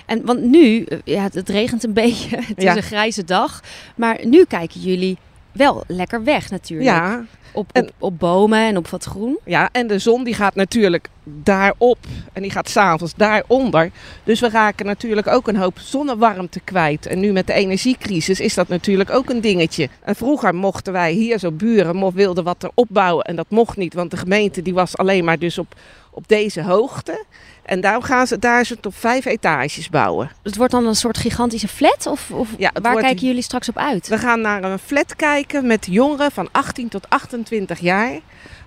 En 0.06 0.24
want 0.24 0.40
nu, 0.40 0.86
ja, 1.04 1.28
het 1.32 1.48
regent 1.48 1.84
een 1.84 1.92
beetje. 2.04 2.36
Het 2.36 2.62
is 2.62 2.74
een 2.74 2.82
grijze 2.82 3.24
dag. 3.24 3.62
Maar 3.96 4.18
nu 4.26 4.44
kijken 4.44 4.80
jullie 4.80 5.18
wel 5.52 5.84
lekker 5.86 6.24
weg 6.24 6.50
natuurlijk. 6.50 6.88
Ja. 6.88 7.24
Op, 7.56 7.70
op, 7.72 7.90
op, 7.98 8.18
bomen 8.18 8.58
en 8.58 8.76
op 8.76 8.88
wat 8.88 9.04
groen. 9.04 9.38
Ja, 9.44 9.68
en 9.72 9.86
de 9.86 9.98
zon 9.98 10.24
die 10.24 10.34
gaat 10.34 10.54
natuurlijk 10.54 11.08
daarop 11.24 11.98
en 12.32 12.42
die 12.42 12.50
gaat 12.50 12.68
s'avonds 12.68 13.14
daaronder. 13.16 13.90
Dus 14.24 14.40
we 14.40 14.48
raken 14.48 14.86
natuurlijk 14.86 15.26
ook 15.26 15.48
een 15.48 15.56
hoop 15.56 15.78
zonnewarmte 15.78 16.60
kwijt. 16.60 17.06
En 17.06 17.20
nu 17.20 17.32
met 17.32 17.46
de 17.46 17.52
energiecrisis 17.52 18.40
is 18.40 18.54
dat 18.54 18.68
natuurlijk 18.68 19.10
ook 19.10 19.30
een 19.30 19.40
dingetje. 19.40 19.88
En 20.02 20.16
vroeger 20.16 20.54
mochten 20.54 20.92
wij 20.92 21.12
hier 21.12 21.38
zo 21.38 21.50
buren, 21.50 22.14
wilden 22.14 22.44
wat 22.44 22.62
er 22.62 22.70
opbouwen 22.74 23.24
en 23.24 23.36
dat 23.36 23.46
mocht 23.48 23.76
niet. 23.76 23.94
Want 23.94 24.10
de 24.10 24.16
gemeente 24.16 24.62
die 24.62 24.74
was 24.74 24.96
alleen 24.96 25.24
maar 25.24 25.38
dus 25.38 25.58
op, 25.58 25.74
op 26.16 26.28
deze 26.28 26.62
hoogte. 26.62 27.24
En 27.62 27.80
daarom 27.80 28.02
gaan 28.02 28.26
ze 28.26 28.38
daar 28.38 28.64
ze 28.64 28.76
op 28.82 28.94
vijf 28.94 29.24
etages 29.24 29.88
bouwen. 29.88 30.30
Het 30.42 30.56
wordt 30.56 30.72
dan 30.72 30.86
een 30.86 30.96
soort 30.96 31.18
gigantische 31.18 31.68
flat? 31.68 32.06
Of, 32.06 32.30
of 32.30 32.48
ja, 32.58 32.70
waar 32.82 32.92
wordt, 32.92 33.06
kijken 33.06 33.26
jullie 33.26 33.42
straks 33.42 33.68
op 33.68 33.78
uit? 33.78 34.08
We 34.08 34.18
gaan 34.18 34.40
naar 34.40 34.64
een 34.64 34.78
flat 34.78 35.16
kijken 35.16 35.66
met 35.66 35.86
jongeren 35.90 36.30
van 36.30 36.48
18 36.52 36.88
tot 36.88 37.10
28 37.10 37.78
jaar. 37.78 38.20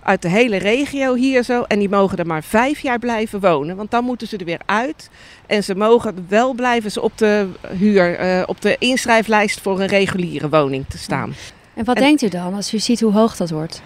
Uit 0.04 0.22
de 0.22 0.30
hele 0.30 0.58
regio 0.58 1.14
hier 1.16 1.44
zo. 1.44 1.62
En 1.62 1.80
die 1.80 1.90
mogen 1.90 2.18
er 2.18 2.26
maar 2.26 2.44
vijf 2.44 2.80
jaar 2.80 3.00
blijven 3.00 3.40
wonen. 3.40 3.76
Want 3.76 3.92
dan 3.92 4.04
moeten 4.04 4.28
ze 4.28 4.38
er 4.38 4.46
weer 4.46 4.62
uit. 4.66 5.10
En 5.48 5.64
ze 5.64 5.76
mogen 5.76 6.26
wel 6.28 6.54
blijven 6.54 6.92
ze 6.92 7.02
op 7.02 7.18
de 7.18 7.48
huur, 7.78 8.38
uh, 8.38 8.44
op 8.46 8.62
de 8.62 8.76
inschrijflijst 8.80 9.62
voor 9.62 9.80
een 9.80 9.88
reguliere 9.88 10.50
woning 10.50 10.86
te 10.90 10.98
staan. 10.98 11.36
En 11.74 11.86
wat 11.86 11.96
en, 11.96 12.02
denkt 12.02 12.22
u 12.22 12.28
dan 12.28 12.54
als 12.54 12.74
u 12.74 12.80
ziet 12.80 13.02
hoe 13.02 13.14
hoog 13.14 13.36
dat 13.36 13.50
wordt? 13.50 13.82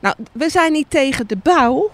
Nou, 0.00 0.14
we 0.32 0.50
zijn 0.50 0.72
niet 0.72 0.90
tegen 0.90 1.26
de 1.26 1.36
bouw 1.36 1.90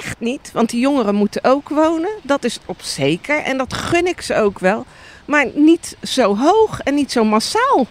echt 0.00 0.20
niet, 0.20 0.50
want 0.52 0.70
die 0.70 0.80
jongeren 0.80 1.14
moeten 1.14 1.44
ook 1.44 1.68
wonen. 1.68 2.10
Dat 2.22 2.44
is 2.44 2.58
op 2.66 2.82
zeker 2.82 3.38
en 3.38 3.56
dat 3.58 3.72
gun 3.72 4.06
ik 4.06 4.20
ze 4.20 4.34
ook 4.34 4.58
wel. 4.58 4.84
Maar 5.24 5.46
niet 5.54 5.96
zo 6.02 6.36
hoog 6.36 6.80
en 6.80 6.94
niet 6.94 7.12
zo 7.12 7.24
massaal. 7.24 7.86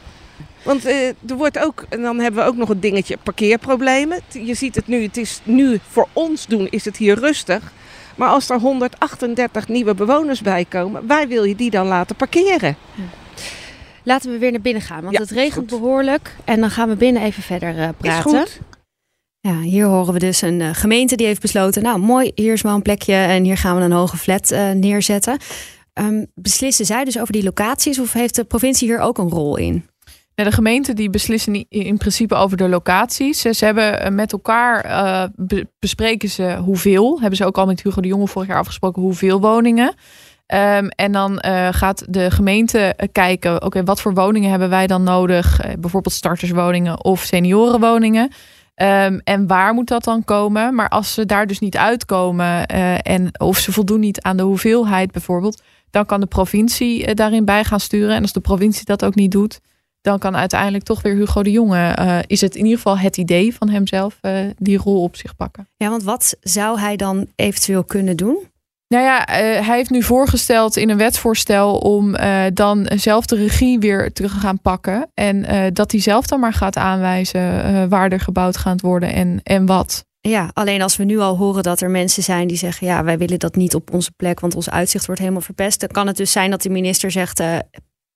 Want 0.63 0.85
uh, 0.85 1.07
er 1.07 1.35
wordt 1.37 1.59
ook, 1.59 1.85
en 1.89 2.01
dan 2.01 2.19
hebben 2.19 2.43
we 2.43 2.49
ook 2.49 2.55
nog 2.55 2.69
een 2.69 2.79
dingetje 2.79 3.17
parkeerproblemen. 3.23 4.19
Je 4.31 4.53
ziet 4.53 4.75
het 4.75 4.87
nu, 4.87 5.03
het 5.03 5.17
is 5.17 5.39
nu 5.43 5.79
voor 5.89 6.07
ons 6.13 6.45
doen, 6.45 6.67
is 6.69 6.85
het 6.85 6.97
hier 6.97 7.19
rustig. 7.19 7.71
Maar 8.15 8.29
als 8.29 8.49
er 8.49 8.59
138 8.59 9.67
nieuwe 9.67 9.93
bewoners 9.93 10.41
bij 10.41 10.65
komen, 10.65 11.07
waar 11.07 11.27
wil 11.27 11.43
je 11.43 11.55
die 11.55 11.69
dan 11.69 11.87
laten 11.87 12.15
parkeren? 12.15 12.77
Ja. 12.95 13.03
Laten 14.03 14.31
we 14.31 14.37
weer 14.37 14.51
naar 14.51 14.61
binnen 14.61 14.81
gaan, 14.81 15.01
want 15.01 15.15
ja, 15.15 15.21
het 15.21 15.31
regent 15.31 15.67
behoorlijk. 15.67 16.35
En 16.45 16.59
dan 16.59 16.69
gaan 16.71 16.89
we 16.89 16.95
binnen 16.95 17.21
even 17.21 17.43
verder 17.43 17.77
uh, 17.77 17.89
praten. 17.97 18.33
Is 18.33 18.39
goed. 18.39 18.59
Ja, 19.41 19.59
hier 19.59 19.85
horen 19.85 20.13
we 20.13 20.19
dus 20.19 20.41
een 20.41 20.59
uh, 20.59 20.69
gemeente 20.71 21.15
die 21.15 21.25
heeft 21.25 21.41
besloten, 21.41 21.83
nou 21.83 21.99
mooi, 21.99 22.31
hier 22.35 22.53
is 22.53 22.61
wel 22.61 22.75
een 22.75 22.81
plekje 22.81 23.13
en 23.13 23.43
hier 23.43 23.57
gaan 23.57 23.75
we 23.75 23.81
een 23.81 23.91
hoge 23.91 24.17
flat 24.17 24.51
uh, 24.51 24.71
neerzetten. 24.71 25.37
Um, 25.93 26.27
beslissen 26.35 26.85
zij 26.85 27.03
dus 27.03 27.19
over 27.19 27.33
die 27.33 27.43
locaties 27.43 27.99
of 27.99 28.13
heeft 28.13 28.35
de 28.35 28.43
provincie 28.43 28.87
hier 28.87 28.99
ook 28.99 29.17
een 29.17 29.29
rol 29.29 29.57
in? 29.57 29.85
Ja, 30.35 30.43
de 30.43 30.51
gemeenten 30.51 30.95
die 30.95 31.09
beslissen 31.09 31.65
in 31.69 31.97
principe 31.97 32.35
over 32.35 32.57
de 32.57 32.69
locaties. 32.69 33.41
Ze, 33.41 33.65
hebben 33.65 34.01
eh, 34.01 34.11
met 34.11 34.31
elkaar 34.31 34.83
eh, 34.83 35.29
be- 35.35 35.67
bespreken 35.79 36.29
ze 36.29 36.57
hoeveel. 36.63 37.19
Hebben 37.19 37.37
ze 37.37 37.45
ook 37.45 37.57
al 37.57 37.65
met 37.65 37.83
Hugo 37.83 38.01
de 38.01 38.07
Jonge 38.07 38.27
vorig 38.27 38.47
jaar 38.47 38.57
afgesproken 38.57 39.01
hoeveel 39.01 39.39
woningen. 39.39 39.93
Ehm, 40.45 40.87
en 40.87 41.11
dan 41.11 41.39
eh, 41.39 41.67
gaat 41.71 42.05
de 42.09 42.31
gemeente 42.31 42.79
eh, 42.79 43.07
kijken, 43.11 43.63
oké, 43.63 43.83
wat 43.83 44.01
voor 44.01 44.13
woningen 44.13 44.49
hebben 44.49 44.69
wij 44.69 44.87
dan 44.87 45.03
nodig? 45.03 45.59
Eh, 45.59 45.71
bijvoorbeeld 45.79 46.13
starterswoningen 46.13 47.03
of 47.03 47.21
seniorenwoningen. 47.21 48.31
Ehm, 48.81 49.19
en 49.23 49.47
waar 49.47 49.73
moet 49.73 49.87
dat 49.87 50.03
dan 50.03 50.23
komen? 50.23 50.75
Maar 50.75 50.89
als 50.89 51.13
ze 51.13 51.25
daar 51.25 51.47
dus 51.47 51.59
niet 51.59 51.77
uitkomen 51.77 52.65
eh, 52.65 52.97
en 53.01 53.39
of 53.39 53.57
ze 53.57 53.71
voldoen 53.71 53.99
niet 53.99 54.21
aan 54.21 54.37
de 54.37 54.43
hoeveelheid 54.43 55.11
bijvoorbeeld, 55.11 55.61
dan 55.89 56.05
kan 56.05 56.19
de 56.19 56.25
provincie 56.25 57.05
eh, 57.05 57.15
daarin 57.15 57.45
bij 57.45 57.63
gaan 57.63 57.79
sturen. 57.79 58.15
En 58.15 58.21
als 58.21 58.33
de 58.33 58.39
provincie 58.39 58.85
dat 58.85 59.05
ook 59.05 59.15
niet 59.15 59.31
doet, 59.31 59.59
dan 60.01 60.19
kan 60.19 60.35
uiteindelijk 60.35 60.83
toch 60.83 61.01
weer 61.01 61.15
Hugo 61.15 61.43
de 61.43 61.51
Jonge, 61.51 61.87
eh, 61.87 62.19
is 62.27 62.41
het 62.41 62.55
in 62.55 62.63
ieder 62.63 62.77
geval 62.77 62.97
het 62.97 63.17
idee 63.17 63.55
van 63.55 63.69
hemzelf, 63.69 64.19
die 64.57 64.77
rol 64.77 65.03
op 65.03 65.15
zich 65.15 65.35
pakken. 65.35 65.67
Ja, 65.77 65.89
want 65.89 66.03
wat 66.03 66.37
zou 66.41 66.79
hij 66.79 66.95
dan 66.95 67.27
eventueel 67.35 67.83
kunnen 67.83 68.17
doen? 68.17 68.37
Nou 68.91 69.03
ja, 69.03 69.25
eh, 69.25 69.67
hij 69.67 69.75
heeft 69.75 69.89
nu 69.89 70.03
voorgesteld 70.03 70.75
in 70.75 70.89
een 70.89 70.97
wetsvoorstel 70.97 71.77
om 71.77 72.15
eh, 72.15 72.45
dan 72.53 72.91
zelf 72.95 73.25
de 73.25 73.35
regie 73.35 73.79
weer 73.79 74.13
te 74.13 74.29
gaan 74.29 74.61
pakken. 74.61 75.11
En 75.13 75.45
eh, 75.45 75.65
dat 75.73 75.91
hij 75.91 76.01
zelf 76.01 76.25
dan 76.25 76.39
maar 76.39 76.53
gaat 76.53 76.77
aanwijzen 76.77 77.89
waar 77.89 78.11
er 78.11 78.19
gebouwd 78.19 78.57
gaat 78.57 78.81
worden 78.81 79.13
en, 79.13 79.39
en 79.43 79.65
wat. 79.65 80.05
Ja, 80.19 80.51
alleen 80.53 80.81
als 80.81 80.95
we 80.95 81.03
nu 81.03 81.19
al 81.19 81.37
horen 81.37 81.63
dat 81.63 81.81
er 81.81 81.89
mensen 81.89 82.23
zijn 82.23 82.47
die 82.47 82.57
zeggen: 82.57 82.87
ja, 82.87 83.03
wij 83.03 83.17
willen 83.17 83.39
dat 83.39 83.55
niet 83.55 83.75
op 83.75 83.93
onze 83.93 84.11
plek, 84.11 84.39
want 84.39 84.55
ons 84.55 84.69
uitzicht 84.69 85.05
wordt 85.05 85.21
helemaal 85.21 85.41
verpest. 85.41 85.79
Dan 85.79 85.89
kan 85.89 86.07
het 86.07 86.17
dus 86.17 86.31
zijn 86.31 86.51
dat 86.51 86.61
de 86.61 86.69
minister 86.69 87.11
zegt: 87.11 87.41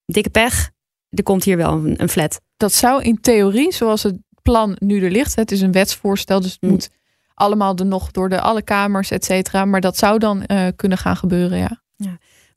dikke 0.06 0.30
pech, 0.30 0.72
er 1.10 1.24
komt 1.24 1.44
hier 1.44 1.58
wel 1.58 1.72
een, 1.72 2.02
een 2.02 2.10
flat. 2.10 2.42
Dat 2.58 2.74
zou 2.74 3.04
in 3.04 3.22
theorie, 3.22 3.74
zoals 3.74 4.04
het 4.04 4.18
plan 4.42 4.76
nu 4.80 5.04
er 5.04 5.12
ligt, 5.12 5.36
het 5.36 5.52
is 5.52 5.62
een 5.62 5.72
wetsvoorstel, 5.72 6.42
dus 6.42 6.52
het 6.52 6.62
Hm. 6.62 6.70
moet 6.70 6.90
allemaal 7.36 7.76
er 7.76 7.86
nog 7.86 8.12
door 8.12 8.30
de 8.30 8.42
alle 8.42 8.62
kamers, 8.62 9.12
et 9.12 9.26
cetera. 9.26 9.66
Maar 9.66 9.82
dat 9.82 9.98
zou 9.98 10.20
dan 10.20 10.44
eh, 10.44 10.68
kunnen 10.76 10.98
gaan 10.98 11.16
gebeuren, 11.18 11.58
ja. 11.58 11.84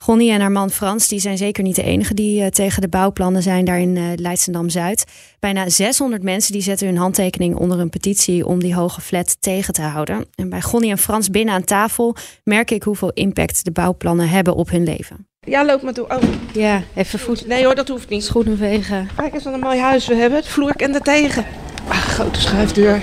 Gonnie 0.01 0.33
en 0.33 0.41
haar 0.41 0.51
man 0.53 0.71
Frans, 0.71 1.09
die 1.09 1.21
zijn 1.21 1.37
zeker 1.37 1.63
niet 1.63 1.75
de 1.77 1.83
enige 1.83 2.15
die 2.15 2.43
eh, 2.43 2.47
tegen 2.51 2.81
de 2.83 2.89
bouwplannen 2.89 3.43
zijn 3.43 3.65
daar 3.65 3.81
in 3.81 3.97
eh 3.97 4.03
Leidschendam-Zuid. 4.15 5.05
Bijna 5.41 5.69
600 5.69 6.23
mensen 6.23 6.53
die 6.53 6.63
zetten 6.63 6.87
hun 6.87 6.97
handtekening 6.97 7.55
onder 7.57 7.79
een 7.81 7.91
petitie 7.91 8.47
om 8.47 8.59
die 8.61 8.75
hoge 8.75 9.01
flat 9.01 9.37
tegen 9.41 9.73
te 9.75 9.83
houden. 9.83 10.25
En 10.35 10.49
bij 10.49 10.61
Gonnie 10.61 10.91
en 10.91 10.99
Frans 10.99 11.31
binnen 11.31 11.55
aan 11.55 11.65
tafel 11.65 12.17
merk 12.45 12.71
ik 12.71 12.83
hoeveel 12.83 13.11
impact 13.13 13.65
de 13.65 13.71
bouwplannen 13.71 14.29
hebben 14.29 14.55
op 14.55 14.71
hun 14.71 14.85
leven. 14.85 15.27
Ja, 15.41 15.65
loop 15.65 15.83
maar 15.83 15.93
toe. 15.93 16.05
Oh, 16.09 16.23
Ja, 16.53 16.83
even 16.95 17.19
voet, 17.19 17.47
nee 17.47 17.65
hoor, 17.65 17.75
dat 17.75 17.89
hoeft 17.89 18.09
niet. 18.09 18.25
schoenen 18.25 18.57
vegen. 18.57 19.09
Kijk 19.17 19.35
eens 19.35 19.45
wat 19.45 19.55
een 19.55 19.61
mooi 19.61 19.79
huis 19.79 20.07
we 20.07 20.15
hebben. 20.15 20.39
Het 20.39 20.49
vloer 20.49 20.71
en 20.77 20.95
ertegen. 20.95 21.45
Ah, 21.89 21.97
grote 21.97 22.41
schuifdeur. 22.41 23.03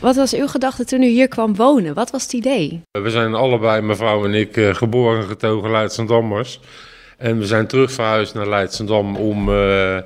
Wat 0.00 0.16
was 0.16 0.34
uw 0.34 0.46
gedachte 0.46 0.84
toen 0.84 1.02
u 1.02 1.06
hier 1.06 1.28
kwam 1.28 1.56
wonen? 1.56 1.94
Wat 1.94 2.10
was 2.10 2.22
het 2.22 2.32
idee? 2.32 2.82
We 2.90 3.10
zijn 3.10 3.34
allebei, 3.34 3.82
mevrouw 3.82 4.24
en 4.24 4.34
ik, 4.34 4.56
eh, 4.56 4.74
geboren 4.74 5.20
en 5.20 5.28
getogen 5.28 5.70
Leidsendammers. 5.70 6.60
En 7.18 7.38
we 7.38 7.46
zijn 7.46 7.66
terug 7.66 7.92
verhuisd 7.92 8.34
naar 8.34 8.48
Leidsendam 8.48 9.16
om, 9.16 9.48
eh, 9.52 9.98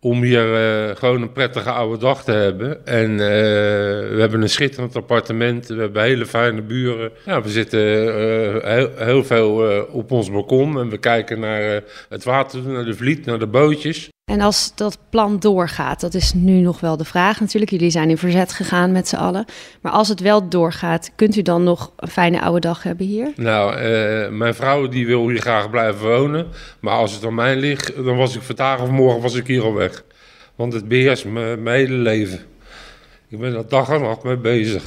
om 0.00 0.22
hier 0.22 0.54
eh, 0.54 0.96
gewoon 0.96 1.22
een 1.22 1.32
prettige 1.32 1.70
oude 1.70 1.98
dag 1.98 2.24
te 2.24 2.32
hebben. 2.32 2.86
En 2.86 3.16
we 3.16 4.16
hebben 4.18 4.42
een 4.42 4.48
schitterend 4.48 4.96
appartement, 4.96 5.66
we 5.66 5.80
hebben 5.80 6.02
hele 6.02 6.26
fijne 6.26 6.62
buren. 6.62 7.12
Ja, 7.24 7.42
we 7.42 7.48
zitten 7.48 7.80
heel, 8.64 8.90
heel 8.96 9.24
veel 9.24 9.84
op 9.90 10.10
ons 10.10 10.30
balkon 10.30 10.78
en 10.78 10.88
we 10.88 10.98
kijken 10.98 11.40
naar 11.40 11.82
het 12.08 12.24
water, 12.24 12.62
naar 12.62 12.84
de 12.84 12.94
vliet, 12.94 13.26
naar 13.26 13.38
de 13.38 13.46
bootjes. 13.46 14.08
En 14.24 14.40
als 14.40 14.72
dat 14.74 14.98
plan 15.10 15.38
doorgaat, 15.38 16.00
dat 16.00 16.14
is 16.14 16.32
nu 16.34 16.60
nog 16.60 16.80
wel 16.80 16.96
de 16.96 17.04
vraag 17.04 17.40
natuurlijk. 17.40 17.70
Jullie 17.70 17.90
zijn 17.90 18.10
in 18.10 18.18
verzet 18.18 18.52
gegaan 18.52 18.92
met 18.92 19.08
z'n 19.08 19.16
allen. 19.16 19.44
Maar 19.80 19.92
als 19.92 20.08
het 20.08 20.20
wel 20.20 20.48
doorgaat, 20.48 21.10
kunt 21.14 21.36
u 21.36 21.42
dan 21.42 21.62
nog 21.62 21.92
een 21.96 22.08
fijne 22.08 22.40
oude 22.40 22.60
dag 22.60 22.82
hebben 22.82 23.06
hier? 23.06 23.32
Nou, 23.36 23.74
eh, 23.76 24.30
mijn 24.30 24.54
vrouw 24.54 24.88
die 24.88 25.06
wil 25.06 25.28
hier 25.28 25.40
graag 25.40 25.70
blijven 25.70 26.08
wonen. 26.08 26.46
Maar 26.80 26.94
als 26.94 27.12
het 27.14 27.24
aan 27.24 27.34
mij 27.34 27.56
ligt, 27.56 27.94
dan 27.94 28.16
was 28.16 28.36
ik 28.36 28.42
vandaag 28.42 28.80
of 28.80 28.90
morgen 28.90 29.22
was 29.22 29.34
ik 29.34 29.46
hier 29.46 29.62
al 29.62 29.74
weg. 29.74 30.04
Want 30.54 30.72
het 30.72 30.88
beheerst 30.88 31.24
mijn 31.24 31.66
hele 31.68 31.94
leven. 31.94 32.40
Ik 33.28 33.38
ben 33.38 33.54
er 33.54 33.68
dag 33.68 33.88
en 33.88 34.00
nacht 34.00 34.22
mee 34.22 34.36
bezig. 34.36 34.82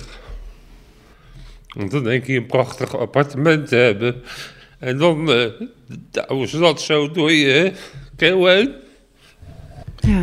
Want 1.68 1.92
dan 1.92 2.04
denk 2.04 2.26
je 2.26 2.36
een 2.36 2.46
prachtig 2.46 2.98
appartement 2.98 3.68
te 3.68 3.76
hebben. 3.76 4.24
En 4.80 4.98
dan 4.98 5.32
eh 5.32 5.46
douwen 6.12 6.48
ze 6.48 6.60
dat 6.60 6.82
zo 6.82 7.12
door 7.12 7.32
je 7.32 7.74
keel 8.16 8.46
heen. 8.46 8.86
Ja. 10.08 10.22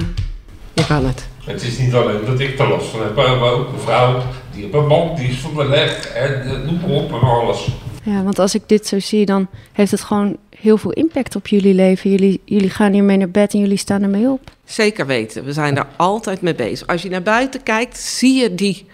Je 0.72 0.86
kan 0.86 1.06
het. 1.06 1.26
Het 1.44 1.62
is 1.62 1.78
niet 1.78 1.94
alleen 1.94 2.24
dat 2.26 2.40
ik 2.40 2.58
er 2.58 2.68
last 2.68 2.86
van 2.86 3.02
heb, 3.02 3.14
maar 3.16 3.52
ook 3.52 3.70
mijn 3.70 3.82
vrouw. 3.82 4.22
Die 4.52 4.62
heeft 4.62 4.74
een 4.74 4.88
band, 4.88 5.16
die 5.16 5.28
is 5.28 5.36
van 5.38 5.54
de 5.54 5.64
leg. 5.64 6.06
En 6.06 6.46
noem 6.66 6.80
maar 6.80 6.90
op 6.90 7.12
en 7.12 7.20
alles. 7.20 7.68
ja, 8.02 8.22
want 8.22 8.38
als 8.38 8.54
ik 8.54 8.62
dit 8.66 8.86
zo 8.86 8.98
zie, 8.98 9.26
dan 9.26 9.48
heeft 9.72 9.90
het 9.90 10.00
gewoon 10.00 10.36
heel 10.56 10.76
veel 10.78 10.90
impact 10.90 11.36
op 11.36 11.46
jullie 11.46 11.74
leven. 11.74 12.10
Jullie, 12.10 12.40
jullie 12.44 12.70
gaan 12.70 12.92
hiermee 12.92 13.16
naar 13.16 13.30
bed 13.30 13.52
en 13.52 13.60
jullie 13.60 13.76
staan 13.76 14.02
ermee 14.02 14.28
op. 14.30 14.50
Zeker 14.64 15.06
weten. 15.06 15.44
We 15.44 15.52
zijn 15.52 15.74
daar 15.74 15.88
altijd 15.96 16.40
mee 16.40 16.54
bezig. 16.54 16.86
Als 16.86 17.02
je 17.02 17.08
naar 17.08 17.22
buiten 17.22 17.62
kijkt, 17.62 17.98
zie 17.98 18.40
je 18.42 18.54
die 18.54 18.86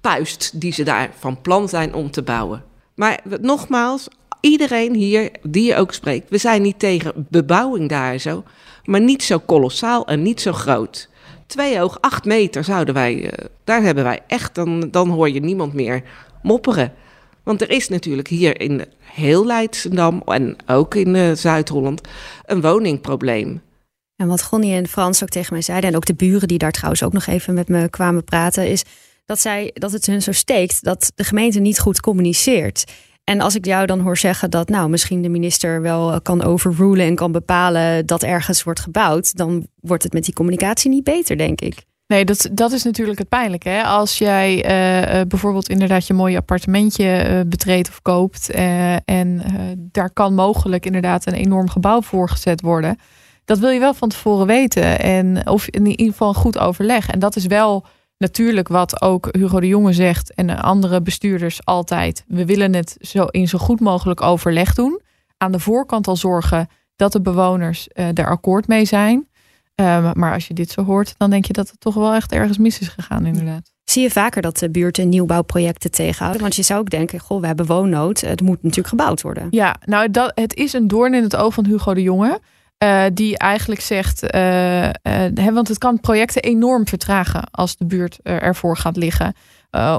puist 0.00 0.60
die 0.60 0.72
ze 0.72 0.82
daar 0.82 1.10
van 1.18 1.40
plan 1.40 1.68
zijn 1.68 1.94
om 1.94 2.10
te 2.10 2.22
bouwen. 2.22 2.62
Maar 2.94 3.20
nogmaals, 3.40 4.08
iedereen 4.40 4.94
hier 4.94 5.30
die 5.42 5.64
je 5.64 5.76
ook 5.76 5.92
spreekt, 5.92 6.30
we 6.30 6.38
zijn 6.38 6.62
niet 6.62 6.78
tegen 6.78 7.26
bebouwing 7.30 7.88
daar 7.88 8.18
zo, 8.18 8.44
maar 8.86 9.00
niet 9.00 9.22
zo 9.22 9.38
kolossaal 9.38 10.06
en 10.06 10.22
niet 10.22 10.40
zo 10.40 10.52
groot. 10.52 11.08
Twee 11.46 11.78
hoog, 11.78 11.98
acht 12.00 12.24
meter 12.24 12.64
zouden 12.64 12.94
wij, 12.94 13.30
eh, 13.30 13.44
daar 13.64 13.82
hebben 13.82 14.04
wij 14.04 14.20
echt, 14.26 14.54
dan, 14.54 14.88
dan 14.90 15.08
hoor 15.08 15.30
je 15.30 15.40
niemand 15.40 15.72
meer 15.72 16.02
mopperen. 16.42 16.92
Want 17.42 17.60
er 17.60 17.70
is 17.70 17.88
natuurlijk 17.88 18.28
hier 18.28 18.60
in 18.60 18.84
heel 18.98 19.46
Leidschendam 19.46 20.22
en 20.24 20.56
ook 20.66 20.94
in 20.94 21.14
eh, 21.14 21.32
Zuid-Holland 21.32 22.00
een 22.44 22.60
woningprobleem. 22.60 23.62
En 24.16 24.28
wat 24.28 24.42
Gonnie 24.42 24.74
en 24.74 24.88
Frans 24.88 25.22
ook 25.22 25.28
tegen 25.28 25.52
mij 25.52 25.62
zeiden, 25.62 25.90
en 25.90 25.96
ook 25.96 26.06
de 26.06 26.14
buren 26.14 26.48
die 26.48 26.58
daar 26.58 26.72
trouwens 26.72 27.02
ook 27.02 27.12
nog 27.12 27.26
even 27.26 27.54
met 27.54 27.68
me 27.68 27.88
kwamen 27.88 28.24
praten, 28.24 28.68
is 28.68 28.84
dat, 29.26 29.40
zij, 29.40 29.70
dat 29.74 29.92
het 29.92 30.06
hun 30.06 30.22
zo 30.22 30.32
steekt 30.32 30.84
dat 30.84 31.12
de 31.14 31.24
gemeente 31.24 31.60
niet 31.60 31.78
goed 31.78 32.00
communiceert. 32.00 32.84
En 33.26 33.40
als 33.40 33.54
ik 33.54 33.64
jou 33.64 33.86
dan 33.86 34.00
hoor 34.00 34.16
zeggen 34.16 34.50
dat 34.50 34.68
nou 34.68 34.88
misschien 34.88 35.22
de 35.22 35.28
minister 35.28 35.82
wel 35.82 36.12
eh, 36.12 36.18
kan 36.22 36.42
overrulen 36.42 37.06
en 37.06 37.14
kan 37.14 37.32
bepalen 37.32 38.06
dat 38.06 38.22
ergens 38.22 38.62
wordt 38.62 38.80
gebouwd, 38.80 39.36
dan 39.36 39.66
wordt 39.80 40.02
het 40.02 40.12
met 40.12 40.24
die 40.24 40.34
communicatie 40.34 40.90
niet 40.90 41.04
beter, 41.04 41.36
denk 41.36 41.60
ik. 41.60 41.84
Nee, 42.06 42.24
dat, 42.24 42.48
dat 42.52 42.72
is 42.72 42.82
natuurlijk 42.82 43.18
het 43.18 43.28
pijnlijke. 43.28 43.68
Hè? 43.68 43.82
Als 43.82 44.18
jij 44.18 44.64
eh, 44.64 45.20
eh, 45.20 45.26
bijvoorbeeld 45.28 45.68
inderdaad 45.68 46.06
je 46.06 46.14
mooie 46.14 46.36
appartementje 46.36 47.44
betreedt 47.46 47.88
of 47.88 48.02
koopt. 48.02 48.50
en 49.04 49.42
daar 49.76 50.10
kan 50.10 50.34
mogelijk 50.34 50.86
inderdaad 50.86 51.26
een 51.26 51.34
enorm 51.34 51.68
gebouw 51.68 52.02
voor 52.02 52.28
gezet 52.28 52.60
worden. 52.60 52.98
Dat 53.44 53.58
wil 53.58 53.70
je 53.70 53.80
wel 53.80 53.94
van 53.94 54.08
tevoren 54.08 54.46
weten. 54.46 55.00
En, 55.00 55.48
of 55.48 55.68
in 55.68 55.86
ieder 55.86 56.06
geval 56.06 56.34
goed 56.34 56.58
overleg. 56.58 57.10
En 57.10 57.18
dat 57.18 57.36
is 57.36 57.46
wel 57.46 57.86
natuurlijk 58.18 58.68
wat 58.68 59.02
ook 59.02 59.28
Hugo 59.30 59.60
de 59.60 59.66
Jonge 59.66 59.92
zegt. 59.92 60.34
En 60.34 60.62
andere 60.62 61.02
bestuurders 61.02 61.64
altijd. 61.64 62.24
We 62.26 62.44
willen 62.44 62.74
het 62.74 62.96
zo 63.00 63.24
in 63.24 63.48
zo 63.48 63.58
goed 63.58 63.80
mogelijk 63.80 64.22
overleg 64.22 64.74
doen. 64.74 65.00
Aan 65.36 65.52
de 65.52 65.60
voorkant 65.60 66.06
al 66.06 66.16
zorgen 66.16 66.68
dat 66.96 67.12
de 67.12 67.20
bewoners 67.20 67.88
eh 67.88 68.18
er 68.18 68.28
akkoord 68.28 68.66
mee 68.66 68.84
zijn. 68.84 69.28
Um, 69.80 70.10
maar 70.12 70.32
als 70.32 70.46
je 70.46 70.54
dit 70.54 70.70
zo 70.70 70.84
hoort, 70.84 71.14
dan 71.16 71.30
denk 71.30 71.44
je 71.44 71.52
dat 71.52 71.70
het 71.70 71.80
toch 71.80 71.94
wel 71.94 72.14
echt 72.14 72.32
ergens 72.32 72.58
mis 72.58 72.78
is 72.78 72.88
gegaan, 72.88 73.26
inderdaad. 73.26 73.72
Zie 73.84 74.02
je 74.02 74.10
vaker 74.10 74.42
dat 74.42 74.58
de 74.58 74.70
buurten 74.70 75.08
nieuwbouwprojecten 75.08 75.90
tegenhouden? 75.90 76.42
Want 76.42 76.56
je 76.56 76.62
zou 76.62 76.80
ook 76.80 76.90
denken, 76.90 77.18
goh, 77.18 77.40
we 77.40 77.46
hebben 77.46 77.66
woonnood. 77.66 78.20
Het 78.20 78.40
moet 78.40 78.62
natuurlijk 78.62 78.88
gebouwd 78.88 79.22
worden. 79.22 79.46
Ja, 79.50 79.76
nou, 79.84 80.10
dat, 80.10 80.32
het 80.34 80.54
is 80.54 80.72
een 80.72 80.88
doorn 80.88 81.14
in 81.14 81.22
het 81.22 81.36
oog 81.36 81.54
van 81.54 81.66
Hugo 81.66 81.94
de 81.94 82.02
Jonge. 82.02 82.40
Uh, 82.84 83.04
die 83.12 83.38
eigenlijk 83.38 83.80
zegt, 83.80 84.34
uh, 84.34 84.84
uh, 84.84 84.90
hè, 85.34 85.52
want 85.52 85.68
het 85.68 85.78
kan 85.78 86.00
projecten 86.00 86.42
enorm 86.42 86.86
vertragen 86.86 87.50
als 87.50 87.76
de 87.76 87.86
buurt 87.86 88.18
ervoor 88.22 88.76
gaat 88.76 88.96
liggen 88.96 89.34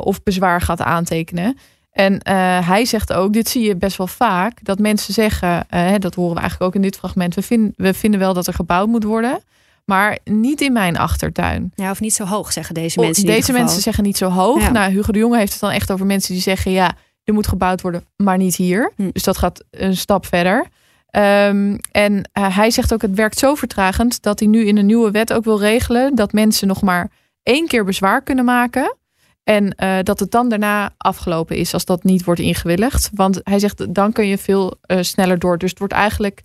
of 0.02 0.24
bezwaar 0.24 0.62
gaat 0.62 0.82
aantekenen. 0.82 1.58
En 1.92 2.20
hij 2.64 2.86
zegt 2.86 3.14
ook, 3.14 3.34
dit 3.34 3.50
zie 3.50 3.64
je 3.64 3.76
best 3.76 3.98
wel 3.98 4.08
vaak, 4.08 4.64
dat 4.64 4.80
mensen 4.80 5.14
zeggen, 5.14 5.68
dat 6.00 6.16
horen 6.16 6.34
we 6.34 6.40
eigenlijk 6.40 6.70
ook 6.70 6.76
in 6.76 6.82
dit 6.82 6.98
fragment, 6.98 7.36
we, 7.36 7.42
vind, 7.42 7.74
we 7.76 7.94
vinden 7.94 8.20
wel 8.20 8.34
dat 8.34 8.48
er 8.48 8.54
gebouwd 8.54 8.88
moet 8.88 9.04
worden. 9.04 9.40
Maar 9.86 10.18
niet 10.24 10.62
in 10.62 10.74
mijn 10.74 10.98
achtertuin. 10.98 11.72
Ja, 11.76 11.92
of 11.92 12.00
niet 12.00 12.14
zo 12.14 12.26
hoog, 12.26 12.54
zeggen 12.54 12.76
deze 12.76 13.00
mensen. 13.00 13.26
Deze 13.26 13.52
mensen 13.52 13.82
zeggen 13.82 14.04
niet 14.04 14.18
zo 14.18 14.30
hoog. 14.30 14.62
Ja. 14.62 14.72
Nou, 14.72 14.92
Hugo 14.92 15.12
de 15.12 15.20
Jonge 15.20 15.38
heeft 15.38 15.52
het 15.52 15.62
dan 15.62 15.72
echt 15.72 15.92
over 15.92 16.06
mensen 16.06 16.34
die 16.34 16.42
zeggen: 16.42 16.72
ja, 16.72 16.96
er 17.24 17.34
moet 17.34 17.48
gebouwd 17.48 17.82
worden, 17.82 18.06
maar 18.16 18.38
niet 18.38 18.56
hier. 18.56 18.92
Hm. 18.96 19.10
Dus 19.12 19.24
dat 19.24 19.38
gaat 19.38 19.64
een 19.72 19.98
stap 19.98 20.26
verder. 20.26 20.68
Um, 21.12 21.78
en 21.92 22.14
uh, 22.14 22.56
hij 22.58 22.72
zegt 22.72 22.94
ook: 22.94 23.02
het 23.02 23.16
werkt 23.16 23.38
zo 23.38 23.56
vertragend 23.56 24.22
dat 24.22 24.40
hij 24.40 24.48
nu 24.48 24.66
in 24.66 24.78
een 24.78 24.86
nieuwe 24.86 25.12
wet 25.12 25.34
ook 25.34 25.44
wil 25.44 25.60
regelen 25.60 26.16
dat 26.16 26.34
mensen 26.34 26.68
nog 26.68 26.82
maar 26.82 27.12
één 27.44 27.68
keer 27.68 27.86
bezwaar 27.86 28.22
kunnen 28.22 28.46
maken. 28.46 28.98
En 29.44 29.76
uh, 29.84 29.98
dat 30.04 30.20
het 30.20 30.32
dan 30.32 30.50
daarna 30.50 30.94
afgelopen 30.98 31.56
is 31.56 31.74
als 31.74 31.86
dat 31.86 32.04
niet 32.04 32.24
wordt 32.24 32.42
ingewilligd. 32.42 33.10
Want 33.14 33.40
hij 33.44 33.60
zegt: 33.60 33.94
dan 33.94 34.12
kun 34.12 34.28
je 34.28 34.38
veel 34.38 34.76
uh, 34.88 34.98
sneller 35.02 35.40
door. 35.40 35.58
Dus 35.58 35.70
het 35.70 35.80
wordt 35.80 35.94
eigenlijk 35.94 36.44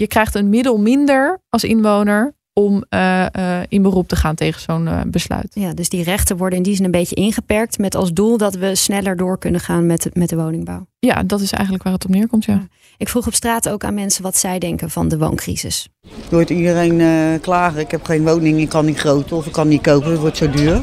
je 0.00 0.06
krijgt 0.06 0.34
een 0.34 0.48
middel 0.48 0.78
minder 0.78 1.42
als 1.48 1.64
inwoner 1.64 2.34
om 2.52 2.84
uh, 2.90 3.26
uh, 3.38 3.58
in 3.68 3.82
beroep 3.82 4.08
te 4.08 4.16
gaan 4.16 4.34
tegen 4.34 4.60
zo'n 4.60 4.86
uh, 4.86 5.00
besluit. 5.06 5.50
Ja, 5.52 5.74
dus 5.74 5.88
die 5.88 6.02
rechten 6.02 6.36
worden 6.36 6.58
in 6.58 6.64
die 6.64 6.74
zin 6.74 6.84
een 6.84 6.90
beetje 6.90 7.14
ingeperkt 7.14 7.78
met 7.78 7.94
als 7.94 8.12
doel 8.12 8.36
dat 8.36 8.54
we 8.54 8.74
sneller 8.74 9.16
door 9.16 9.38
kunnen 9.38 9.60
gaan 9.60 9.86
met, 9.86 10.08
met 10.12 10.28
de 10.28 10.36
woningbouw. 10.36 10.86
Ja, 10.98 11.22
dat 11.22 11.40
is 11.40 11.52
eigenlijk 11.52 11.84
waar 11.84 11.92
het 11.92 12.04
op 12.04 12.10
neerkomt, 12.10 12.44
ja. 12.44 12.66
Ik 12.96 13.08
vroeg 13.08 13.26
op 13.26 13.34
straat 13.34 13.68
ook 13.68 13.84
aan 13.84 13.94
mensen 13.94 14.22
wat 14.22 14.36
zij 14.36 14.58
denken 14.58 14.90
van 14.90 15.08
de 15.08 15.18
wooncrisis. 15.18 15.88
Hoort 16.30 16.50
iedereen 16.50 17.40
klagen, 17.40 17.80
ik 17.80 17.90
heb 17.90 18.04
geen 18.04 18.24
woning, 18.24 18.58
ik 18.58 18.68
kan 18.68 18.84
niet 18.84 18.98
groot 18.98 19.32
of 19.32 19.46
ik 19.46 19.52
kan 19.52 19.68
niet 19.68 19.82
kopen, 19.82 20.10
het 20.10 20.20
wordt 20.20 20.36
zo 20.36 20.50
duur. 20.50 20.82